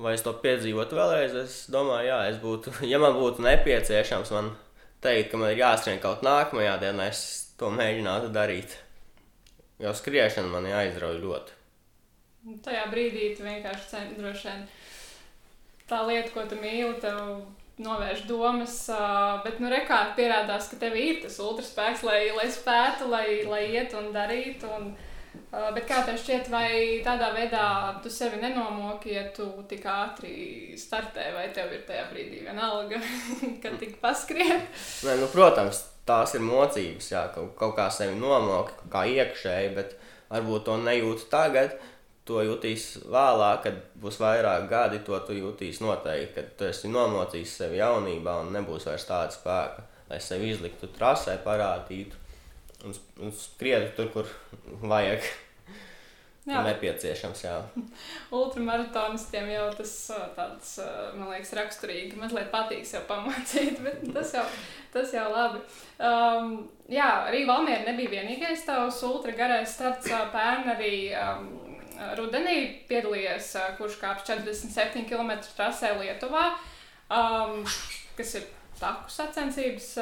[0.00, 1.34] Vai es to piedzīvotu vēlreiz?
[1.42, 4.52] Es domāju, jā, es būtu, ja man būtu nepieciešams, man
[5.02, 7.24] teikt, ka man ir jāskrien kaut nākamajā dienā, es
[7.58, 8.78] to mēģinātu darīt.
[9.80, 11.56] Jo skriešana man aizrauja ļoti.
[12.64, 14.62] Tajā brīdī tu vienkārši centies droši vien
[15.90, 17.40] tā lieta, ko tu mīli, tev
[17.84, 18.74] novērš domas,
[19.44, 23.94] bet, nu, rekā pierādās, ka tev ir tas ultraspēks, lai, lai spētu, lai, lai iet
[23.98, 24.70] un darītu.
[24.76, 24.90] Un,
[25.74, 26.70] bet kā tev šķiet, vai
[27.06, 27.64] tādā veidā
[28.02, 33.00] tu sevi nenomoki, ja tu tik ātri startē, vai tev ir tajā brīdī vienalga,
[33.62, 34.66] kad tik paskrien?
[35.06, 39.96] Nē, nu, protams, tās ir mocības, jā, kaut, kaut kā sevi nomoki, kā iekšēji, bet
[40.30, 41.74] varbūt to nejūtu tagad
[42.30, 47.56] to jutīs vēlāk, kad būs vairāk gadi, to tu jutīs noteikti, kad tu esi nomocījis
[47.62, 52.18] sevi jaunībā un nebūs vairs tāda spēka, lai sevi izliktu trasē, parādītu
[52.86, 54.34] un, un skrietu tur, kur
[54.82, 55.26] vajag.
[56.48, 56.62] Jā.
[56.64, 57.56] Nepieciešams, jā.
[58.38, 59.92] Ultramaratonistiem jau tas
[60.38, 60.70] tāds,
[61.18, 62.16] man liekas, raksturīgi.
[62.18, 64.46] Mazliet patīk sev pamācīt, bet tas jau,
[64.94, 65.60] tas jau labi.
[65.98, 66.54] Um,
[66.90, 70.08] jā, arī Valmiera nebija vienīgais tavs ultra garais starts.
[70.32, 71.52] Pērn arī um,
[72.18, 72.56] rudenī
[72.88, 76.46] piedalījies, kurš kāps 47 km trasē Lietuvā,
[77.10, 77.60] um,
[78.18, 78.48] kas ir
[78.80, 79.92] taku sacensības.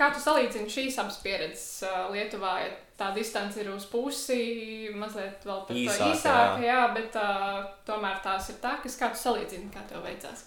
[0.00, 2.58] Kā tu salīdzini šīs abas pieredzes Lietuvā?
[2.66, 6.72] Ja tā distance ir uz pusi, mazliet vēl tā Īsāk, īsāka, jā.
[6.72, 8.98] jā, bet uh, tomēr tās ir takas.
[8.98, 10.42] Kā tu salīdzini, kā tev veicās?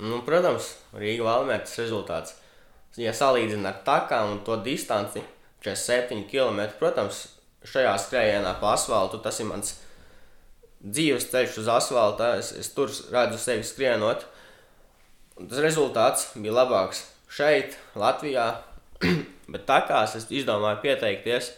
[0.00, 2.36] Nu, protams, Rīga Valmērtas rezultāts.
[3.00, 5.22] Ja salīdzina ar takām un to distanci,
[5.64, 7.24] 47 km, protams,
[7.66, 9.20] šajā skrējienā pa asfaltu.
[9.22, 9.74] Tas ir mans
[10.80, 12.34] dzīves ceļš uz asfalta.
[12.40, 14.26] Es, es tur redzu sevi skrienot.
[15.40, 18.52] Un tas rezultāts bija labāks šeit, Latvijā.
[19.52, 21.50] Bet tā kā es izdomāju pieteikties,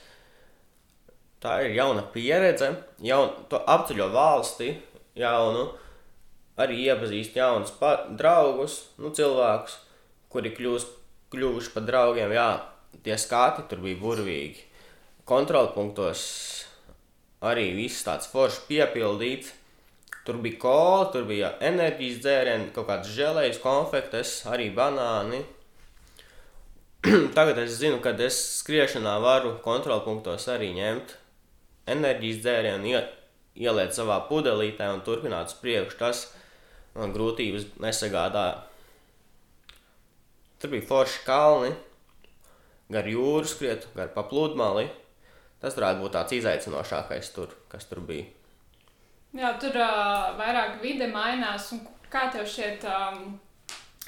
[1.43, 2.71] tā ir jauna pieredze,
[3.05, 4.71] jaun, apceļo valsti,
[5.19, 5.67] jaunu,
[6.63, 7.75] arī iepazīst jaunus
[8.17, 9.77] draugus, nu, cilvēkus,
[10.33, 10.95] kuri kļūst,
[11.35, 12.33] kļuvuši par draugiem.
[12.33, 12.49] Jā,
[13.05, 14.72] tie skati tur bija burvīgi
[15.29, 16.23] kontrolpunktos
[17.43, 19.53] arī viss tāds foršs piepildīts.
[20.23, 25.41] Tur bija kola, tur bija enerģijas dzērieni, kaut kādas žēlējas, konfektes, arī banāni.
[27.37, 31.17] Tagad es zinu, ka es skriešanā varu kontrolpunktos arī ņemt
[31.91, 33.01] enerģijas dzērienu, ie,
[33.67, 35.99] ieliet savā pudelītē un turpināt uz priekšu.
[35.99, 36.23] Tas
[36.95, 38.61] man grūtības nesagādāja.
[40.63, 41.73] Tur bija forši kalni,
[42.95, 44.87] gar jūru skriet, gar paplūdmali.
[45.63, 48.27] Tas varētu būt tāds izaicinošākais, tur, kas tur bija.
[49.33, 51.71] Jā, tur uh, vairāk vide mainās.
[52.13, 53.39] Kā tev šķiet, um,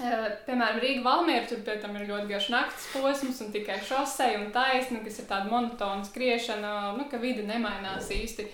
[0.02, 4.34] uh, piemēram, Rīga Valmiera, tur pie tam ir ļoti garš naktas posms un tikai šosei
[4.40, 8.48] un taisni, kas ir tāda monotona skriešana, nu, ka vide nemainās īsti.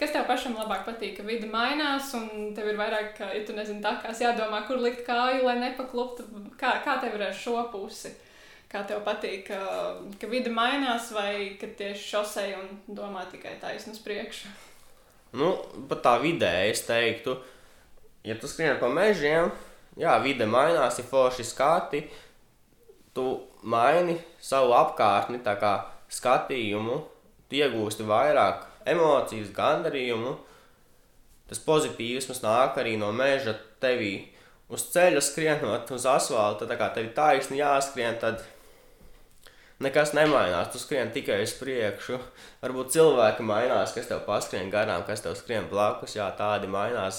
[0.00, 3.82] Kas tev pašam labāk patīk, ka vide mainās, un tev ir vairāk, ja tu nezini,
[3.84, 6.26] tā kā jādomā, kur likt kāju, lai nepakluptu?
[6.60, 8.12] Kā, kā tev ir ar šo pusi?
[8.70, 9.60] Kā tev patīk, ka,
[10.20, 14.50] ka vide mainās, vai ka tieši šosei un domā tikai taisnu uz priekšu?
[15.34, 15.56] Nu,
[15.90, 17.34] pat tā vidē es teiktu,
[18.26, 19.50] ja tu skrien pa mežiem,
[19.98, 22.04] jā, vide mainās, ir forši skati,
[23.14, 23.26] tu
[23.62, 25.72] maini savu apkārtni, tā kā
[26.10, 27.00] skatījumu,
[27.50, 30.36] tu iegūsti vairāk emocijas, gandarījumu.
[31.50, 34.30] Tas pozitīvs nāk arī no meža tevī.
[34.70, 38.44] Uz ceļa skrienot uz asfalta, tā kā tev ir taisni jāskrien, tad
[39.84, 40.70] nekas nemainās.
[40.72, 42.16] Tu skrien tikai uz priekšu.
[42.62, 46.12] Varbūt cilvēki mainās, kas tev paskrien garām, kas tev skrien blakus.
[46.18, 47.16] Jā, tādi mainās.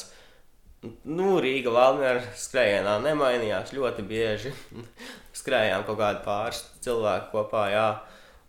[1.06, 4.52] Nu, Rīga Valmiera skrējienā nemainījās ļoti bieži.
[5.42, 7.90] Skrējām kaut kādi pāris cilvēki kopā, jā.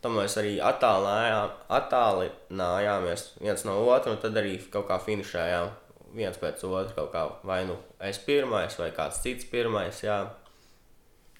[0.02, 5.66] Tam mēs arī attālinājāmies viens no otra, un tad arī kaut kā finišējām
[6.16, 7.02] viens pēc otra.
[7.12, 9.96] Kā vai nu es pirmais, vai kāds cits pirmais.
[10.02, 10.18] Jā.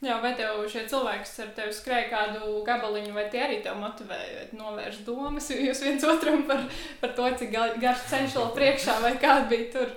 [0.02, 3.76] Jā, vai tev šie cilvēki, kas ar tevi skrēja kādu gabaliņu, vai tie arī tev
[3.78, 6.64] motivēja, novērst domas jūs viens otram par,
[6.98, 9.92] par to, cik garš ceļš vēl priekšā, vai kāda bija tur?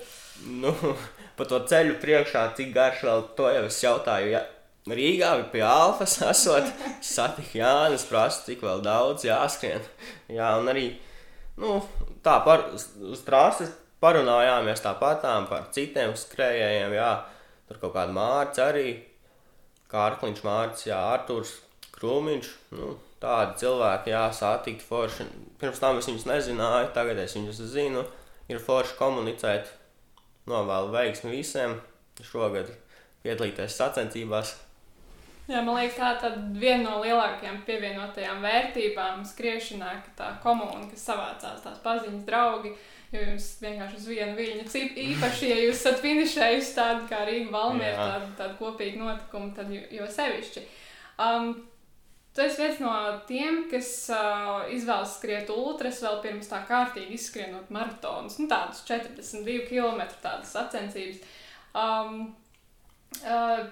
[0.46, 0.74] Nu,
[1.39, 4.30] par to ceļu priekšā, cik garš vēl to jau es jautāju.
[4.36, 4.44] Ja
[4.86, 6.70] Rīgā pie Alfas esot,
[7.02, 9.82] satiku Jānis, prasa, cik vēl daudz jāskrien.
[10.30, 10.86] Jā, un arī
[11.58, 11.80] nu,
[12.22, 13.74] tā par, uz trases
[14.06, 17.12] parunājāmies tāpatām par citiem skrējējiem, jā,
[17.65, 19.14] tur kaut kāda mārca arī
[19.91, 21.54] Kārkliņš, Mārcis, Jā, Artūrs,
[21.95, 22.52] Krūmiņš.
[22.76, 25.28] Nu, tādi cilvēki, jā, satikt forši.
[25.62, 28.06] Pirms tam es viņus nezināju, tagad es viņus zinu.
[28.52, 29.71] Ir forši komunicēt.
[30.45, 31.80] Novēlu veiksmi visiem
[32.21, 32.69] šogad
[33.26, 34.54] piedalīties sacensībās.
[35.45, 41.04] Jā, man liekas, tā ir viena no lielākajām pievienotajām vērtībām skriešanā, ka tā komuna, kas
[41.06, 42.71] savācās, tās paziņas, draugi,
[43.13, 44.65] jo jums vienkārši uz vienu viļņu.
[45.06, 50.10] Īpaši, ja jūs esat finišējusi tādu kā Rīga Valmiera, tādu, tādu kopīgu notikumu, tad jo
[50.18, 50.68] sevišķi.
[51.22, 51.56] Um,
[52.36, 52.91] Tu esi viens no
[53.30, 59.62] tiem, kas uh, izvēlas skriet ultras vēl pirms tā kārtīgi izskrienot maratonus, nu, tādus 42
[59.70, 61.22] km tādas sacensības.
[61.72, 62.34] Um,
[63.24, 63.63] uh,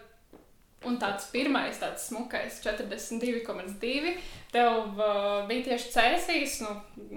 [0.83, 4.17] Un tāds pirmais, tāds smukais, 42,2.
[4.51, 6.73] Tev uh, bija tieši cēsīs no,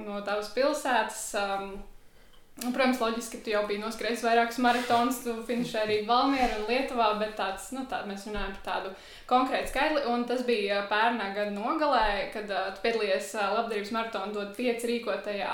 [0.06, 1.22] no tavas pilsētas.
[1.40, 1.72] Um,
[2.64, 6.70] Un, protams, loģiski, ka tu jau biji noskrējis vairākus maratonus, tu finišēji arī Valmjerā un
[6.70, 8.92] Lietuvā, bet tāds, nu, tā, mēs runājam par tādu
[9.28, 10.06] konkrētu skaitli.
[10.08, 14.88] Un tas bija pērnā gada nogalē, kad uh, tu piedalījies uh, labdarības maratonu dod pieci
[14.88, 15.52] rīkotajā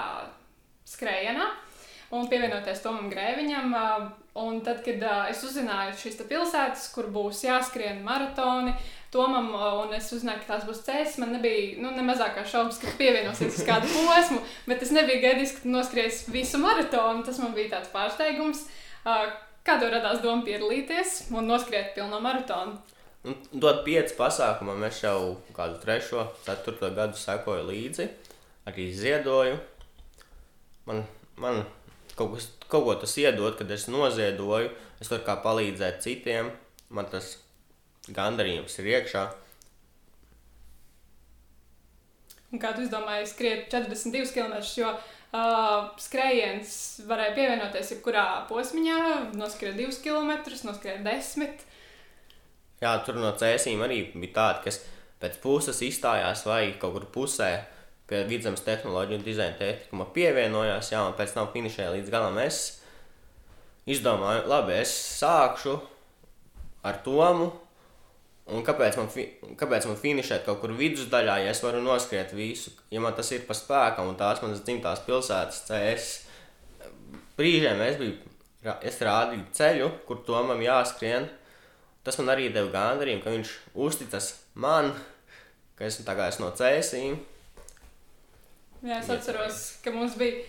[0.93, 1.51] skrējienā
[2.15, 3.75] un pievienoties Tomam Grēviņam.
[3.75, 4.07] Uh,
[4.38, 8.77] un tad, kad uh, es uzzināju šīs pilsētas, kur būs jāskrien maratoni,
[9.12, 9.51] Tomam,
[9.83, 11.18] un es uzzināju, ka tās būs ceļš.
[11.20, 15.53] Man nebija nu, ne mazākā šaubas, ka pievienosies uz kādu posmu, bet es nebiju gaidījis,
[15.59, 17.20] ka noskries visu maratonu.
[17.27, 18.64] Tas man bija tāds pārsteigums.
[19.05, 22.81] Kā tev radās doma piedalīties un noskriet pilno maratonu?
[23.29, 28.09] Un dot pieci pasākumam, es jau kādu trešo, ceturto gadu sekoju līdzi,
[28.66, 29.61] arī ziedoju.
[30.88, 31.05] Man,
[31.37, 31.62] man
[32.16, 34.72] kaut, kas, kaut ko tas iedod, kad es noziedoju,
[35.05, 36.51] es varu kā palīdzēt citiem.
[36.90, 37.37] Man tas
[38.11, 39.25] gandarījums ir iekšā.
[42.53, 46.73] Un kā tu izdomāji, skriet 42 km, jo uh, skrējiens
[47.09, 48.99] varēja pievienoties jebkurā posmiņā,
[49.38, 50.35] noskriet 2 km,
[50.69, 51.62] noskriet 10.
[52.83, 54.83] Jā, tur no cēsīm arī bija tādi, kas
[55.23, 57.53] pēc puses izstājās vai kaut kur pusē
[58.11, 62.83] pie vidzemes tehnoloģiju un dizaina tehnikuma pievienojās, jā, un pēc tam finišēja līdz galam es
[63.88, 65.79] izdomāju, labi, es sākšu
[66.85, 67.53] ar Tomu,
[68.50, 69.28] Un kāpēc man, fi,
[69.59, 73.44] kāpēc man finišēt kaut kur vidusdaļā, ja es varu noskriet visu, ja man tas ir
[73.46, 76.09] pa spēkam un tās manas dzimtās pilsētas CS.
[77.38, 78.16] Brīžiem es biju,
[78.83, 81.31] es rādīju ceļu, kur tomam jāskrien.
[82.02, 84.90] Tas man arī deva gandarījumu, ka viņš uzticas man,
[85.78, 87.20] ka es tā kā esmu no cēsīm.
[88.83, 90.42] Jā, es atceros, ka mums bija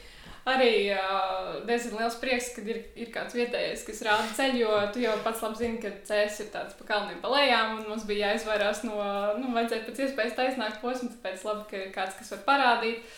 [0.49, 5.03] arī uh, diezgan liels prieks, kad ir, ir kāds vietējais, kas rāda ceļu, jo tu
[5.03, 8.33] jau pats labi zini, ka ceļš ir tāds pa kalniem pa lejām, un mums bija
[8.33, 8.97] jāizvairās no,
[9.39, 13.13] nu, vajadzēja pēc iespējas taisnāk posmu, tāpēc labi, ka ir kāds, kas var parādīt.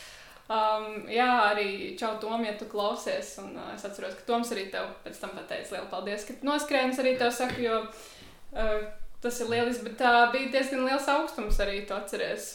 [0.46, 4.68] Um, jā, arī čau Tom, ja tu klausies, un uh, es atceros, ka Toms arī
[4.74, 8.86] tev pēc tam pateica lielu paldies, ka noskrēnis arī tev saka, jo uh,
[9.26, 11.80] Tas ir lieliski, bet tā bija diezgan liels augstums arī.
[11.90, 12.52] Tu atceries,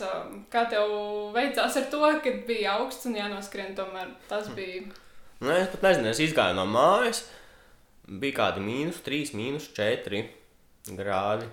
[0.52, 0.92] kā tev
[1.34, 3.72] veicās ar to, kad bija augsts un jānoskrien.
[3.74, 4.54] Tomēr tas hm.
[4.54, 4.84] bija.
[5.40, 7.24] Nu, es pat nezinu, es gāju no mājas.
[8.06, 10.22] Bija kādi mīnus 3, mīnus 4
[10.94, 11.50] grādi.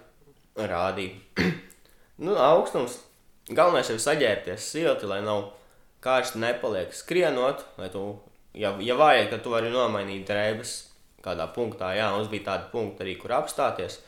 [0.57, 1.17] Rādīja.
[2.25, 2.99] nu, augstums.
[3.47, 5.47] Galvenais ir saģērbties silti, lai nav
[6.03, 8.03] karsti nepaliek skrienot, lai tu
[8.53, 10.75] ja, ja vajag, tad tu vari nomainīt drēbes
[11.25, 11.93] kādā punktā.
[11.97, 14.01] Jā, mums bija tādi punkti arī, kur apstāties.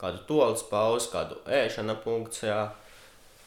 [0.00, 2.66] Kādu tolis pauzi, kādu ēšana punkts, jā.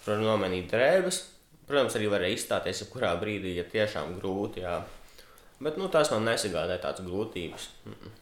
[0.05, 1.21] Tur var nomainīt drēbes.
[1.69, 4.79] Protams, arī varēja izstāties jebkurā brīdī, ja tiešām grūti, jā.
[5.59, 7.69] Bet, nu, tas man nesagādāja tādas grūtības.
[7.85, 8.15] Mm.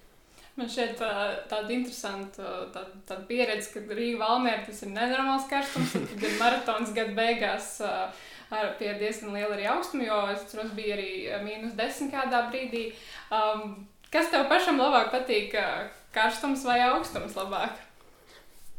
[0.57, 1.03] Man šķiet,
[1.47, 6.95] tāda interesanta tā, tā pieredze, ka Rīga Valmēra tas ir nenormāls karstums, tad ir maratons
[6.97, 11.11] gada beigās ar pie diezgan liela arī augstuma, jo es atceros, bija arī
[11.45, 12.89] mīnus desmit kādā brīdī.
[13.29, 15.55] Um, Kas tev pašam labāk patīk?
[16.15, 17.75] Karstums vai augstums labāk?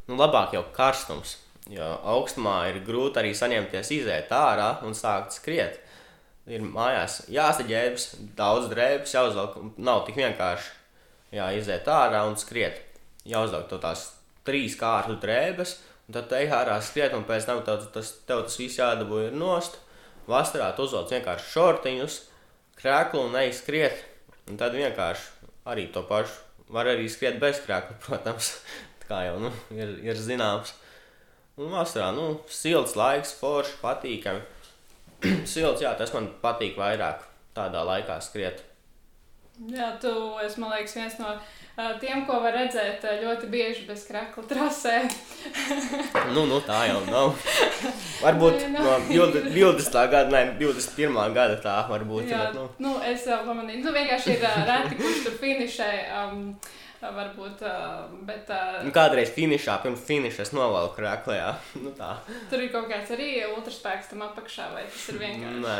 [0.09, 1.37] Nu, labāk jau karstums.
[1.68, 5.83] Jo augstumā ir grūti arī saņemties, iziet ārā un sākt skriet.
[6.49, 8.07] Ir mājās jāsaģērbjas,
[8.38, 9.59] daudz drēbes jāuzvelk.
[9.77, 12.81] Nav tik vienkārši jāiziet ārā un skriet.
[13.29, 14.07] Jāuzvelk to tās
[14.49, 15.77] trīs kārtu drēbes,
[16.09, 19.37] un tad te ārā skriet, un pēc tam tev tas, tev tas viss jādabū ir
[19.37, 19.77] nost.
[20.29, 22.21] Vasarā tu uzvelc vienkārši šortiņus,
[22.81, 24.01] krēklu un ej skriet.
[24.49, 28.55] Un tad vienkārši arī to pašu var arī skriet bez krākla, protams,
[29.09, 30.75] kā jau nu, ir, ir zināms.
[31.59, 34.44] Un vasarā, nu, silts laiks, forši, patīkami.
[35.53, 37.25] silts, jā, tas man patīk vairāk
[37.57, 38.62] tādā laikā skriet.
[39.66, 40.11] Jā, tu
[40.44, 41.33] esi, man liekas, viens no
[41.99, 45.01] tiem, ko var redzēt ļoti bieži bez krakla trasē.
[46.35, 47.35] nu, nu, tā jau nav.
[48.23, 49.99] Varbūt no 20.
[50.11, 51.18] gada, ne 21.
[51.35, 52.31] gada tā varbūt.
[52.31, 52.66] Jā, bet, nu.
[52.83, 53.85] nu, es jau pamanīju.
[53.87, 55.90] Nu, vienkārši ir reti, kurš tur finišē.
[56.21, 56.44] Um,
[56.99, 57.61] Varbūt,
[58.27, 58.49] bet.
[58.83, 61.39] Nu, kādreiz finišā, pirms finiša es novalku krāklē.
[61.85, 62.17] Nu, tā.
[62.51, 65.63] Tur ir kaut kāds arī ultraspēks tam apakšā, vai tas ir vienkārši?
[65.63, 65.79] Nē.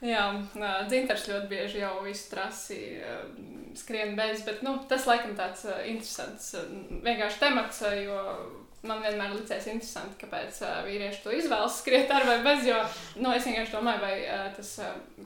[0.10, 0.24] Jā,
[0.88, 2.78] dzintars ļoti bieži jau visu trasi
[3.76, 6.54] skrien bez, bet nu, tas laikam tāds interesants
[7.04, 8.22] vienkārši temats, jo
[8.86, 12.78] man vienmēr licies interesanti, kāpēc vīrieši to izvēlas skriet ar vai bez, jo
[13.20, 14.14] nu, es vienkārši domāju, vai
[14.56, 14.70] tas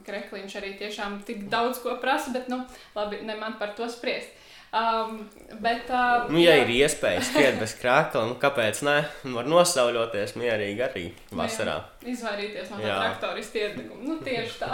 [0.07, 2.63] krekliņš arī tiešām tik daudz ko prasa, bet nu,
[2.97, 4.33] labi, ne man par to spriest.
[4.75, 5.29] Um,
[5.61, 6.65] bet, uh, nu, ja jā.
[6.65, 8.95] ir iespēja skriet bez krākla, nu, kāpēc ne?
[9.37, 11.77] Var nosauļoties mierīgi arī vasarā.
[12.01, 14.01] Jā, izvairīties no tā traktorista iedeguma.
[14.03, 14.73] Nu, tieši tā.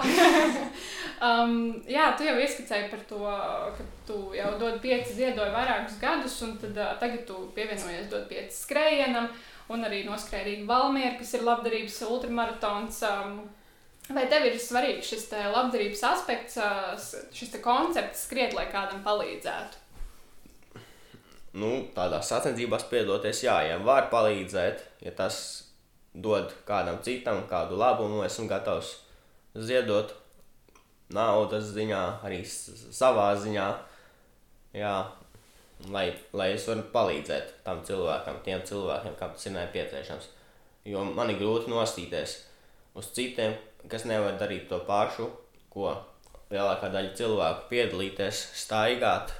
[1.27, 1.53] um,
[1.85, 3.21] jā, tu jau ieskicēji par to,
[3.77, 8.25] ka tu jau dod pieci ziedoji vairākus gadus, un tad uh, tagad tu pievienojies dod
[8.31, 9.29] pieci skrējienam,
[9.71, 13.03] un arī noskrējīgi Valmiera, kas ir labdarības ultramaratons.
[13.11, 13.41] Um,
[14.11, 16.57] Vai tev ir svarīgs šis labdarības aspekts,
[17.37, 19.80] šis koncepts, skriet, lai kādam palīdzētu?
[21.57, 25.37] Nu, tādās sacensībās piedalīties, jā, ja var palīdzēt, ja tas
[26.13, 28.97] dod kādam citam kādu labumu, esmu gatavs
[29.55, 30.13] ziedot
[31.11, 33.65] naudas ziņā, arī savā ziņā,
[34.75, 34.93] jā,
[35.91, 40.29] lai, lai es varu palīdzēt tam cilvēkam, tiem cilvēkiem, kam tas ir nepieciešams.
[40.87, 42.37] Jo man ir grūti nostīties
[42.97, 43.53] uz citiem,
[43.91, 45.27] kas nevar darīt to pašu,
[45.71, 45.91] ko
[46.51, 49.33] lielākā daļa cilvēku piedalīties, staigāt,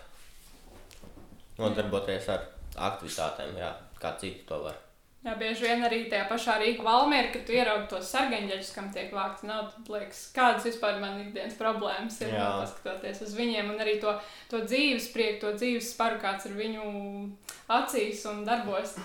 [1.61, 2.47] nodarboties ar
[2.91, 4.79] aktivitātēm, jā, kā citi to var.
[5.21, 9.11] Jā, bieži vien arī tajā pašā Rīgā valmērā, kad tu ieraugi tos sargaņģeļus, kam tiek
[9.13, 12.47] vākts nauda, tad liekas, kādas vispār man ikdienas problēmas ir, jā.
[12.63, 14.15] paskatoties uz viņiem, un arī to,
[14.49, 16.87] to dzīves prieku, to dzīves sparu, kāds ir viņu
[17.77, 18.95] acīs un darbos.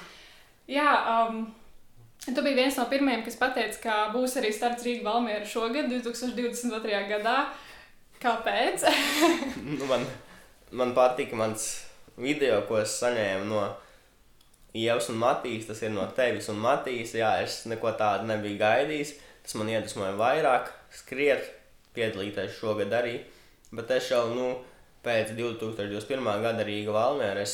[0.73, 0.88] Jā,
[1.29, 1.42] um,
[2.25, 7.03] tu biji viens no pirmajiem, kas pateica, ka būs arī starts Rīgā valmērā šogad, 2022.
[7.12, 7.42] gadā.
[8.25, 8.88] Kāpēc?
[9.77, 10.09] nu, man,
[10.73, 11.69] man patika mans
[12.20, 13.64] video, ko es saņēmu no
[14.76, 17.14] Ievas un Matīs, tas ir no tevis un Matīs.
[17.16, 19.14] Jā, es neko tādu nebiju gaidījis.
[19.46, 21.46] Tas man iedvesmoja vairāk skriet,
[21.96, 23.20] piedalīties šogad arī.
[23.72, 24.50] Bet es jau nu,
[25.07, 26.29] pēc 2021.
[26.44, 27.46] gada Rīga Valmērā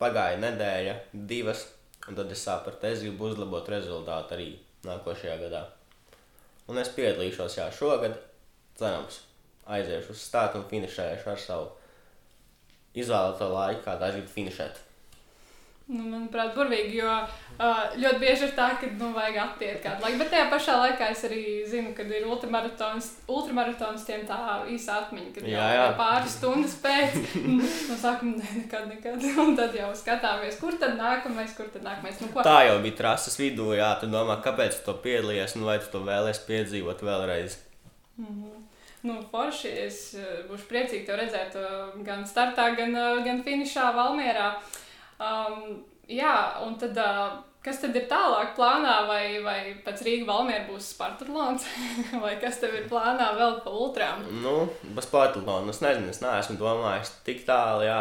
[0.00, 0.94] pagāja nedēļa,
[1.30, 1.66] divas,
[2.08, 4.48] un tad es sapratu, es gribu uzlabot rezultātu arī
[4.86, 5.64] nākošajā gadā.
[6.68, 8.18] Un es piedalīšos jā, šogad,
[8.78, 9.22] cerams,
[9.68, 11.70] aiziešu uz stāstu un finišēšu ar savu
[13.04, 14.84] izvēlēto laiku, kādā es gribu finišēt.
[15.88, 20.18] Nu, manuprāt, burvīgi, jo uh, ļoti bieži ir tā, ka nu, vajag attiekt kādu laiku.
[20.20, 24.36] Bet tajā pašā laikā es arī zinu, ka ir ultramaratons, ultramaratons tiem tā
[24.68, 25.86] īsa atmiņa, kad jā, jā.
[25.96, 27.16] pāris stundas pēc
[27.88, 29.24] no sākuma ne, nekad, nekad.
[29.40, 32.20] Un tad jau skatāmies, kur tad nākamais, kur tad nākamais.
[32.20, 32.44] Nu, ko?
[32.44, 35.88] tā jau bija trases vidū, jā, tu domā, kāpēc tu to piedalījies un vai tu
[35.96, 37.62] to vēlēsies piedzīvot vēlreiz.
[38.20, 38.67] Mm -hmm.
[39.06, 39.74] Nu, forši.
[39.86, 44.48] Es uh, būšu priecīgi te redzēt uh, gan startā, gan, uh, gan finišā Valmjerā.
[45.18, 46.34] Um, jā,
[46.66, 46.98] un tad.
[47.58, 51.64] Kas tad ir tālāk plānā, vai, vai pēc Rīgas valmiera būs Spartatlons,
[52.22, 54.22] vai kas tev ir plānā vēl pa ultrām?
[54.44, 54.52] Nu,
[54.94, 57.98] pa Spartatlonu es nezinu, es neesmu domājis tik tālu, jā.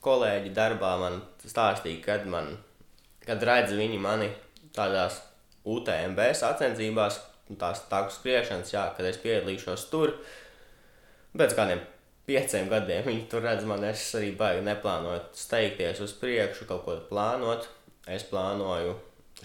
[0.00, 2.54] Kolēģi darbā man stāstīja, kad man,
[3.26, 4.30] kad redz viņi mani
[4.74, 5.20] tādās
[5.68, 7.20] UTMB sacensībās,
[7.58, 10.14] tās tāku skriešanas, jā, kad es piedalīšos tur.
[11.36, 11.82] Pēc kādiem
[12.28, 16.96] pieciem gadiem viņi tur redz man, es arī baigi neplānoju steigties uz priekšu, kaut ko
[17.10, 17.68] plānot.
[18.10, 18.94] Es plānoju,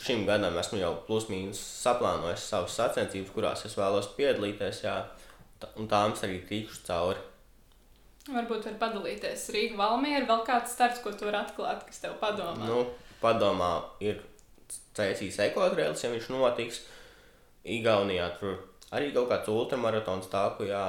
[0.02, 4.98] šim gadam esmu jau plus mīnus saplānojis savas sacensības, kurās es vēlos piedalīties, jā,
[5.76, 7.24] un tām es arī tikšu cauri.
[8.26, 12.66] Varbūt var padalīties Rīga Valmiera, vēl kāds starts, ko tu vari atklāt, kas tev padomā.
[12.66, 12.80] Nu,
[13.22, 14.24] padomā ir
[14.98, 16.82] cēsīs ekotrēlis, ja viņš notiks.
[17.66, 18.60] Igaunijā tur
[18.94, 20.84] arī kaut kāds ultramaratons tāku, jā,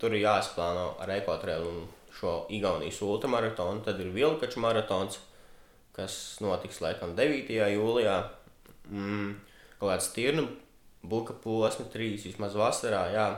[0.00, 1.86] tur ir jāsplāno ar ekotrēlu un
[2.18, 3.82] šo Igaunijas ultramaratonu.
[3.86, 5.18] Tad ir Vilkaču maratons,
[5.96, 7.52] kas notiks laikam 9.
[7.74, 8.16] jūlijā.
[8.88, 9.34] Mm,
[9.78, 10.46] kaut kāds tirnu
[11.08, 13.28] buka posma, trīs vismaz vasarā, jā.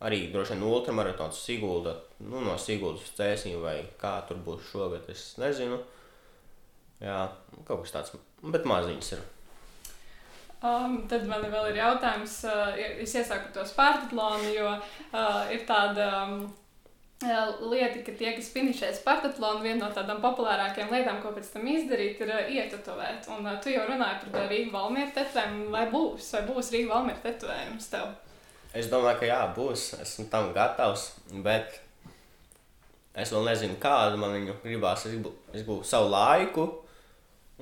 [0.00, 1.92] Arī droši vien ultramaratons Sigulda,
[2.24, 5.76] nu no Siguldas uz Cēsīm vai kā tur būs šogad, es nezinu.
[7.04, 7.26] Jā,
[7.68, 9.26] kaut kas tāds, bet maziņas ir.
[10.60, 16.08] Um, tad man vēl ir jautājums, uh, es iesāku to Spartatlonu, jo uh, ir tāda
[16.26, 16.42] um,
[17.24, 21.64] uh, lieta, ka tie, kas finišē Spartatlonu, viena no tādām populārākajām lietām, ko pēc tam
[21.64, 23.30] izdarīt, ir uh, ietatuvēt.
[23.32, 26.92] Un uh, tu jau runāji par to Rīgu Valmieru tetovējumu, vai būs, vai būs Rīga
[26.92, 28.12] Valmieru tetovējums tev?
[28.76, 31.08] Es domāju, ka jā, būs, esmu tam gatavs,
[31.42, 31.80] bet
[33.16, 35.08] es vēl nezinu, kādu man viņu gribās.
[35.08, 36.68] Es gribu, es gribu savu laiku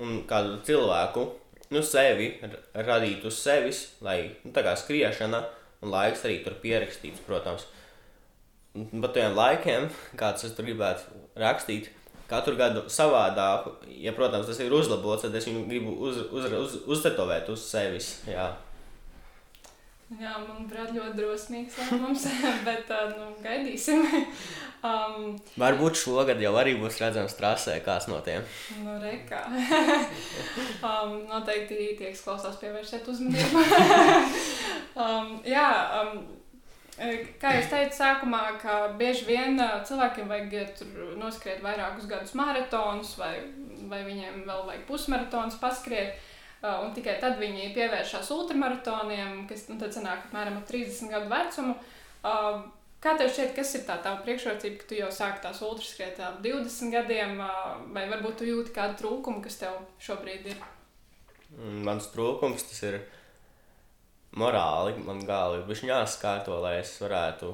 [0.03, 1.29] un kādu cilvēku,
[1.73, 2.31] nu, sevi
[2.73, 5.43] radīt uz sevis, lai nu, tā kā skriešana
[5.83, 7.67] un laiks arī tur pierakstīts, protams.
[8.73, 9.87] Bet tiem laikiem,
[10.19, 11.89] kāds es tur gribētu rakstīt,
[12.29, 16.75] katru gadu savādāk, ja, protams, tas ir uzlabots, tad es viņu gribu uz, uz, uz,
[16.97, 18.11] uztetovēt uz sevis.
[18.29, 18.51] Jā.
[20.19, 22.25] Jā, manuprāt, ļoti drosmīgs lēmums,
[22.67, 24.05] bet nu, gaidīsim.
[24.79, 28.45] Um, Varbūt šogad jau arī būs redzams trasē kāds no tiem.
[28.79, 29.41] Nu, rekā.
[30.87, 33.63] um, noteikti tie, kas klausās, pievērsiet uzmanību.
[35.03, 35.67] um, jā,
[35.99, 36.23] um,
[37.43, 43.17] kā jau teicu, sākumā, ka bieži vien cilvēkiem vajag ja tur noskriet vairākus gadus maratonus,
[43.19, 43.35] vai,
[43.91, 46.15] vai viņiem vēl vajag pusmaratonus paskriet.
[46.59, 51.31] Uh, un tikai tad viņi pievēršas ultramaratoniem, kas nu, tad sanāk apmēram ap 30 gadu
[51.31, 51.75] vecumu.
[52.19, 52.67] Uh,
[52.99, 56.41] Kā tev šķiet, kas ir tā tā priekšrocība, ka tu jau sāki tās ultraskriet ap
[56.43, 57.37] 20 gadiem,
[57.95, 60.59] vai varbūt tu jūti kādu trūkumu, kas tev šobrīd ir?
[61.87, 62.99] Mans trūkums tas ir
[64.35, 64.97] morāli.
[65.05, 67.53] Man galva ir jāskārto, lai es varētu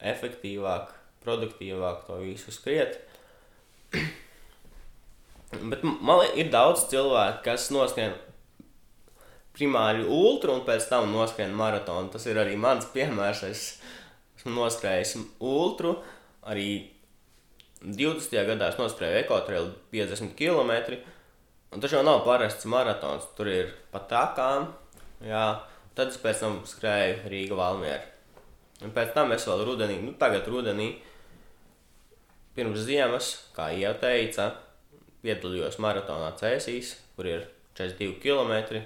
[0.00, 2.96] efektīvāk, produktīvāk to visu skriet.
[5.70, 8.16] Bet man ir daudz cilvēku, kas noskrien
[9.56, 12.12] primāri ultra un pēc tam noskrien maratonu.
[12.12, 13.44] Tas ir arī mans piemērs.
[13.48, 13.62] Es
[14.38, 15.96] Esmu noskrējis ultru,
[16.46, 16.68] arī
[17.82, 18.34] 20.
[18.46, 21.00] gadā es noskrēju ekotrēlu 50 km.
[21.74, 24.70] Un tas jau nav parasts maratons, tur ir pat takām.
[25.26, 25.60] Jā,
[25.98, 28.14] tad es pēc tam skrēju Rīga Valmieru.
[28.86, 30.92] Un pēc tam es vēl rudenī, nu tagad rudenī,
[32.54, 34.52] pirms ziemas, kā jau teica,
[35.24, 38.84] piedalījos maratonā Cēsīs, kur ir 42 km.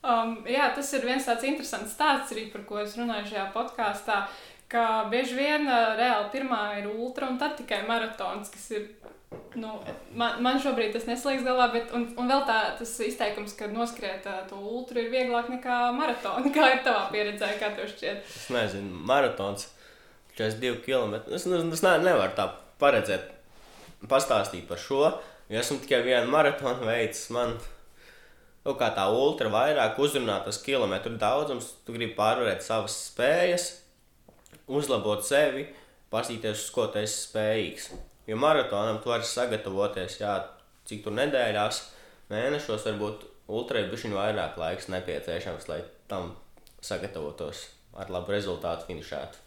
[0.00, 4.22] Um, jā, tas ir viens tāds interesants stāsts arī, par ko es runāju šajā podkāstā.
[4.70, 8.88] Ka bieži vien uh, reāli pirmā ir ultra un tad tikai maratons, kas ir.
[9.54, 9.76] Nu,
[10.18, 14.24] man, man šobrīd tas neslēdz galvā, bet un, un vēl tā, tas izteikums, ka noskriet
[14.26, 16.50] uh, to ultra ir vieglāk nekā maratona.
[16.56, 18.24] Kā ir tavā pieredzē, kā tev šķiet?
[18.24, 19.68] Es nezinu, maratons
[20.38, 21.20] 42 km.
[21.34, 22.48] Es, es ne, nevaru tā
[22.80, 23.28] paredzēt,
[24.10, 25.04] pastāstīt par šo.
[25.50, 27.26] Esmu tikai vienu maratonu veids.
[27.34, 27.58] Man
[28.70, 33.66] kaut kā tā ultra vairāk uzrunā tas kilometru daudzums, tu gribi pārvarēt savas spējas,
[34.70, 35.66] uzlabot sevi,
[36.12, 37.90] pasīties, uz ko tu esi spējīgs.
[38.30, 40.36] Jo maratonam tu vari sagatavoties, jā,
[40.86, 41.82] cik tur nedēļās,
[42.30, 46.34] mēnešos, varbūt ultrai bišķiņ vairāk laiks nepieciešams, lai tam
[46.84, 47.66] sagatavotos
[47.98, 49.46] ar labu rezultātu finišētu.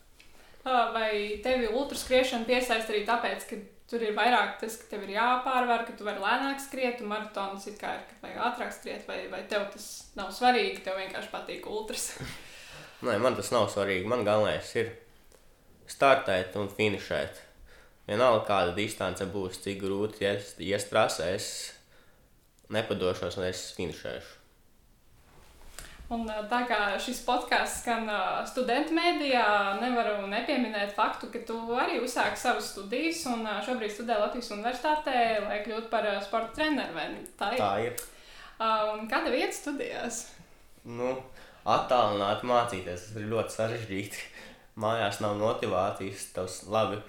[0.64, 3.60] Vai tevi ultraskriešana piesaista arī tāpēc, ka
[3.94, 7.68] Tur ir vairāk tas, ka tev ir jāpārvar, ka tu vari lēnāk skriet, un maratons
[7.70, 9.86] ir kā ir, ka vajag ātrāk skriet, vai, vai tev tas
[10.18, 12.08] nav svarīgi, tev vienkārši patīk ultras.
[13.06, 14.10] Nē, man tas nav svarīgi.
[14.10, 14.90] Man galvenais ir
[15.94, 17.44] startēt un finišēt.
[18.08, 21.52] Vienalga, kāda distance būs, cik grūti ies trasē, es
[22.74, 24.43] nepadošos un es finišēšu.
[26.12, 28.10] Un, tā kā šis podkāsts skan
[28.50, 29.46] studentu mēdījā,
[29.80, 35.16] nevaru nepieminēt faktu, ka tu arī uzsāki savas studijas un šobrīd studē Latvijas Universitātē,
[35.48, 37.08] lai kļūtu par sporta treneru.
[37.40, 37.64] Tā ir.
[37.64, 38.04] Tā ir.
[38.94, 40.26] Un kāda vieta studijās?
[40.84, 41.16] Nu,
[41.64, 44.24] attālināt mācīties, tas ir ļoti sarežģīti.
[44.84, 47.00] Mājās nav motivācijas, tas labi.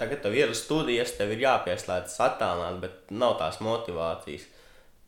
[0.00, 4.48] Tagad tev ir studijas, tev ir jāpieslēdzas attālināt, bet nav tās motivācijas.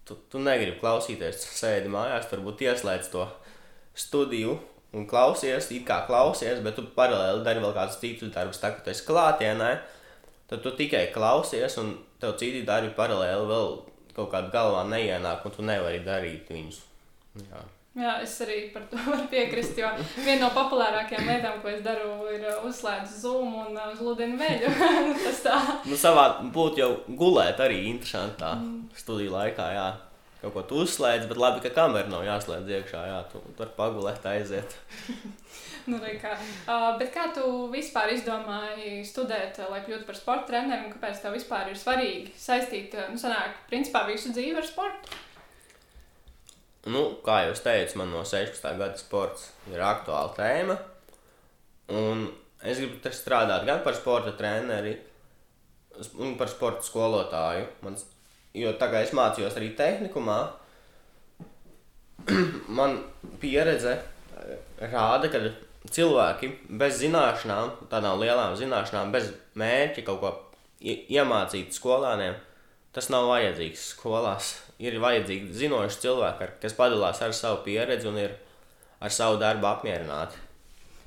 [0.07, 3.27] Tu, tu negribi klausīties, sēdi mājās, varbūt ieslēdz to
[3.97, 4.57] studiju
[4.97, 8.85] un klausies, it kā klausies, bet tu paralēli dari vēl kādus citus darbus, tā kā
[8.85, 9.71] tu esi klātienē,
[10.51, 13.73] tad tu tikai klausies un tev citi darbi paralēli vēl
[14.17, 16.79] kaut kādā galvā neienāk, un tu nevari darīt viņus.
[17.51, 17.65] Jā.
[17.97, 19.79] Jā, es arī par to varu piekrist.
[19.81, 19.89] Jo
[20.21, 24.73] viena no populārākajām lietām, ko es daru, ir uh, uzslēgt Zoom un uh, sludinu veļu.
[25.25, 25.61] Tas tā.
[25.89, 28.99] Nu, savā būtu jau gulēt arī interesanti tā mm.
[29.01, 29.71] studiju laikā.
[29.79, 29.89] Jā.
[30.43, 33.07] Kaut ko tu uzslēdz, bet labi, ka kamera nav jāslēdz iekšā.
[33.09, 34.77] Jā, tu, tu vari pagulēt, aiziet.
[35.91, 36.37] nu, kā.
[36.69, 41.41] Uh, bet kā tu vispār izdomāji studēt, lai kļūtu par sporta treneru, un kāpēc tev
[41.41, 45.23] vispār ir svarīgi saistīt, uh, nu, sanāk, principā visu dzīvi ar sportu?
[46.93, 48.67] Nu, kā jau teicu, man no 16.
[48.79, 50.77] gada sports ir aktuāla tēma.
[51.97, 52.27] Un
[52.63, 54.97] es gribu strādāt gan par sporta treneri,
[55.97, 57.67] gan par sporta skolotāju.
[57.87, 58.07] Mans,
[58.57, 60.41] jo tā kā es mācījos arī tehnikumā,
[62.79, 62.99] man
[63.43, 64.57] pieredze eh,
[64.91, 65.43] rāda, ka
[65.93, 70.33] cilvēki bez zināšanām, tādām lielām zināšanām, bez mērķa kaut ko
[70.83, 72.35] iemācīt skolāniem,
[72.95, 78.37] tas nav vajadzīgs skolās ir vajadzīgi zinoši cilvēki, kas padalās ar savu pieredzi un ir
[79.01, 80.43] ar savu darbu apmierināti.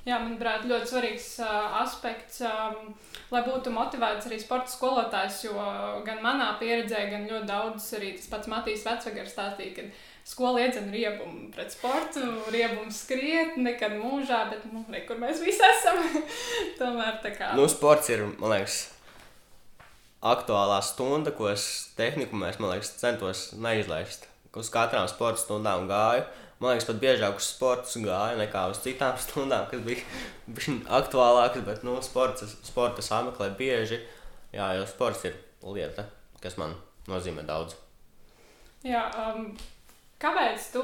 [0.08, 2.94] Jā, manuprāt, ļoti svarīgs uh, aspekts, um,
[3.30, 5.42] lai būtu motivēts arī sporta skolotājs.
[5.44, 5.60] Jo
[6.06, 10.94] gan manā pieredzē, gan ļoti daudz arī tas pats Matīs Vecvagars stāstīja, ka skola iedzena
[10.94, 12.22] riebumu pret sportu,
[12.54, 16.00] riebumu skriet, nekad mūžā, bet, nu, ne, kur mēs visi esam.
[16.80, 17.52] Tomēr tā kā.
[17.60, 18.80] Nu, sports ir, man liekas,
[20.20, 21.64] aktuālā stunda, ko es
[21.96, 24.28] tehnikumā, man liekas, centos neizlaist.
[24.56, 26.24] Uz katrām sporta stundām gāju.
[26.60, 30.04] Man liekas, pat biežāk uz sporta gāju nekā uz citām stundām, kas bija,
[31.00, 31.64] aktuālākas.
[31.66, 34.02] Bet, nu, sports, sporta sameklē bieži.
[34.52, 36.08] Jā, jo sports ir lieta,
[36.42, 36.74] kas man
[37.08, 37.78] nozīmē daudz.
[38.84, 39.52] Jā, um,
[40.20, 40.82] kāpēc tu,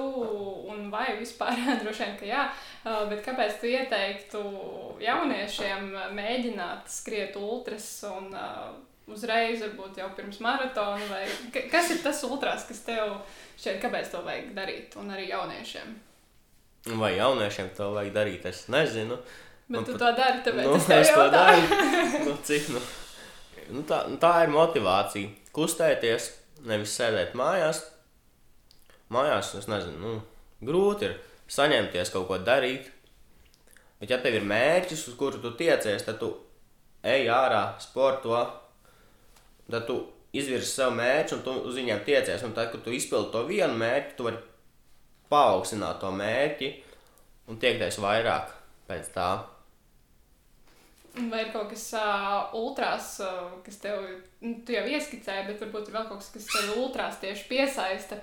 [0.70, 2.43] un vai vispār droši vien, ka jā,
[2.87, 4.43] uh, bet kāpēc tu ieteiktu
[5.03, 8.76] jauniešiem mēģināt skriet ultras un uh,
[9.11, 13.18] uzreiz, varbūt jau pirms maratona, vai kas ir tas ultrās, kas tev
[13.57, 15.96] šķiet, kāpēc to vajag darīt, un arī jauniešiem?
[17.00, 19.18] Vai jauniešiem to vajag darīt, es nezinu.
[19.66, 20.02] Bet Man tu pat...
[20.02, 21.62] to dari, tāpēc nu, es, es to daru.
[22.28, 22.82] nu, cik, nu,
[23.74, 25.32] nu, tā, tā ir motivācija.
[25.57, 26.28] Kustēties,
[26.68, 27.82] nevis sēdēt mājās.
[29.14, 31.16] Mājās, es nezinu, nu, grūti ir
[31.50, 32.90] saņemties kaut ko darīt.
[33.98, 36.30] Bet, ja tev ir mērķis, uz kuru tu tiecies, tad tu
[37.07, 38.36] ej ārā, sporto,
[39.70, 39.98] tad tu
[40.36, 42.44] izvirzi sev mērķi un tu uz viņiem tiecies.
[42.46, 44.40] Un tad, kad tu izpildi to vienu mērķi, tu vari
[45.32, 46.72] paaugstināt to mērķi
[47.50, 48.54] un tiekties vairāk
[48.88, 49.30] pēc tā.
[51.16, 54.02] Vai ir kaut kas uh, ultrās, uh, kas tev,
[54.44, 58.18] nu, jau ieskicēji, bet varbūt ir vēl kaut kas, kas tev ultrās tieši piesaista,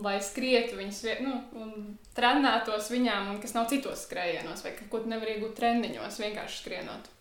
[0.00, 1.74] lai skrietu viņas, nu, un
[2.16, 7.12] trenētos viņām, un kas nav citos skrējienos, vai ko tu nevari iegūt treniņos, vienkārši skrienot.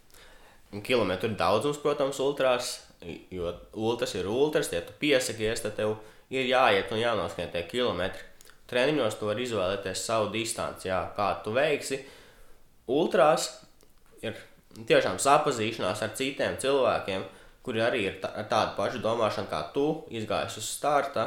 [0.86, 2.78] Kilometru daudzums, protams, ultrās
[3.32, 5.96] Jo ultras ir ultras, ja tu piesakies, tad tev
[6.34, 8.26] ir jāiet un jānoskrien tie kilometri.
[8.70, 12.02] Treniņos tu vari izvēlēties savu distanci, jā, kā tu veiksi.
[12.92, 13.48] Ultrās
[14.22, 14.36] ir
[14.90, 17.24] tiešām sapazīšanās ar citiem cilvēkiem,
[17.66, 21.26] kuri arī ir tā, ar tādu pašu domāšanu kā tu, izgājis uz starta,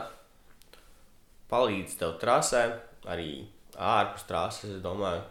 [1.50, 2.62] palīdz tev trasē,
[3.10, 3.42] arī
[3.76, 5.24] ārpus trases, es domāju,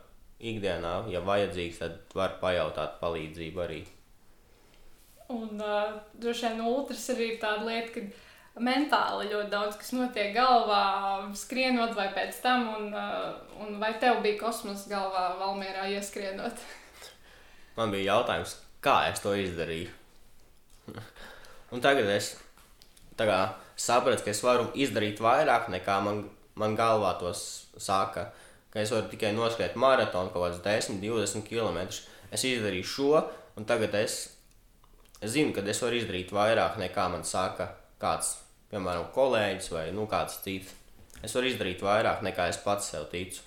[0.51, 3.81] ikdienā, ja vajadzīgs, tad var pajautāt palīdzību arī.
[5.31, 10.33] Un uh, droši vien ultras arī ir tāda lieta, ka mentāli ļoti daudz kas notiek
[10.35, 10.81] galvā,
[11.39, 13.31] skrienot vai pēc tam, un, uh,
[13.63, 16.59] un vai tev bija kosmosa galvā Valmērā ieskrienot?
[17.77, 19.91] Man bija jautājums, kā es to izdarīju.
[21.73, 22.33] un tagad es
[23.15, 23.41] kā,
[23.79, 26.25] sapratu, ka es varu izdarīt vairāk nekā man,
[26.59, 28.31] man galvā to saka.
[28.71, 31.79] Ka es varu tikai noskriet maratonu kaut kādus 10, 20 km.
[32.31, 33.23] Es izdarīju šo,
[33.59, 34.30] un tagad es
[35.21, 38.35] es zinu, ka es varu izdarīt vairāk nekā man saka kāds,
[38.73, 40.75] piemēram, kolēģis vai nu, kāds cits.
[41.21, 43.43] Es varu izdarīt vairāk nekā es pats sev ticu.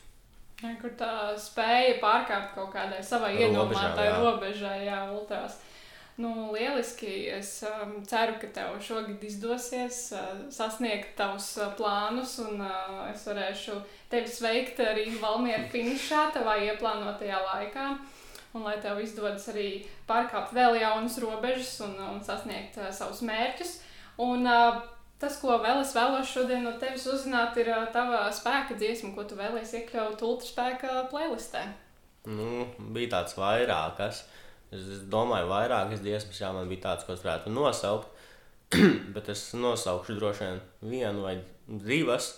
[0.62, 5.58] Ja, kur tā spēja pārkāpt kaut kādai savai iedomātai robežai, jā, ultrās.
[6.16, 7.26] Nu, lieliski.
[7.34, 13.26] Es um, ceru, ka tev šogad izdosies uh, sasniegt tavus uh, plānus, un uh, es
[13.26, 13.80] varēšu
[14.12, 17.88] tevi sveikt arī Valmiera finišā, tavā ieplānotajā laikā.
[18.54, 19.68] Un lai tev izdodas arī
[20.06, 23.72] pārkāpt vēl jaunas robežas un, un sasniegt uh, savus mērķus.
[24.22, 24.78] Un, uh,
[25.18, 29.26] tas, ko vēl es vēlos šodien no tevis uzzināt, ir uh, tava spēka dziesma, ko
[29.26, 31.64] tu vēlēsies iekļaut ultraspēka playlistē.
[32.30, 34.22] Nu, bija tāds vairākas.
[34.74, 38.08] Es, domāju, vairākas dziesmas, jā, man bija tāds, ko es varētu nosaukt.
[39.14, 40.62] Bet es nosaukšu droši vien
[40.94, 41.34] vienu vai
[41.66, 42.30] divas.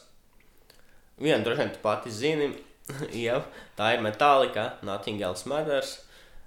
[1.21, 2.51] Vienu droši vien tu pati zini,
[3.27, 3.39] jau
[3.79, 5.95] tā ir Metallica, Nothing Else Matters.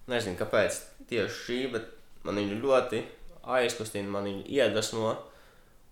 [0.10, 0.80] Nezinu, kāpēc
[1.10, 1.90] tieši šī, bet
[2.26, 3.02] man viņa ļoti
[3.60, 5.14] aizkustina, man viņa iedvesmo.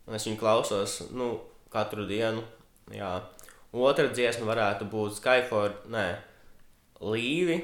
[0.07, 1.33] Un es viņu klausos nu,
[1.73, 2.43] katru dienu.
[2.93, 3.17] Jā.
[3.75, 6.07] Otra dziesma varētu būt Skyford, nē,
[7.03, 7.59] Līvi,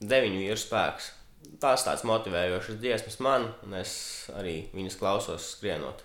[0.00, 1.12] deviņu vīru spēks.
[1.60, 3.92] Tās tāds motivējošas dziesmas man, un es
[4.36, 6.02] arī viņas klausos skrienot.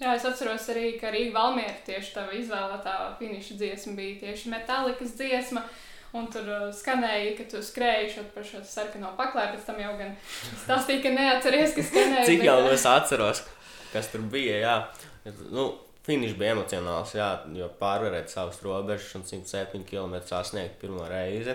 [0.00, 5.12] Jā, es atceros arī, ka Rīga Valmiera tieši tā izvēlētā finiša dziesma bija tieši metālikas
[5.18, 5.62] dziesma.
[6.18, 10.16] Un tur uh, skanēja, ka tu skrēji par šo sarkano paklāju, pēc tam jau gan
[10.64, 12.26] stāstīja, ka neatceries, kas skanēja.
[12.26, 13.44] Cik jau es atceros,
[13.92, 14.74] kas tur bija, jā.
[15.54, 15.68] Nu,
[16.08, 21.54] finišs bija emocionāls, jā, jo pārvarēt savus robežas un 107 km sasniegt pirmo reizi.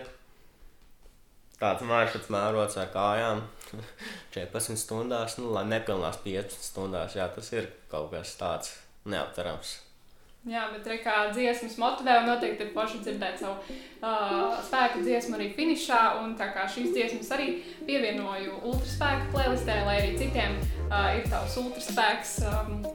[1.60, 3.44] Tāds maršruts mērots ar kājām
[4.36, 7.20] 14 stundās, nu, lai nepilnās 15 stundās.
[7.20, 9.82] Jā, tas ir kaut kas tāds neaptverams.
[10.46, 15.40] Jā, bet re, kā dziesmas motivē, un noteikti ir paši dzirdēt savu uh, spēku dziesmu
[15.40, 16.02] arī finišā.
[16.22, 17.48] Un tā kā šīs dziesmas arī
[17.88, 22.86] pievienoju ultraspēku playlistē, lai arī citiem uh, ir tavs ultraspēks um,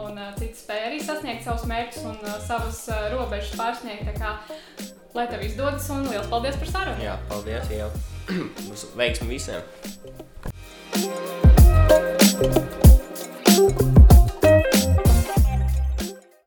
[0.00, 4.08] un uh, citi spēja arī sasniegt savus mērķus un uh, savas uh, robežas pārsniegt.
[4.16, 4.30] Kā,
[5.12, 7.04] lai tev izdodas un liels paldies par sarunu!
[7.04, 7.68] Jā, paldies!
[7.68, 7.92] Jau.
[9.02, 9.60] Veiksmi visiem!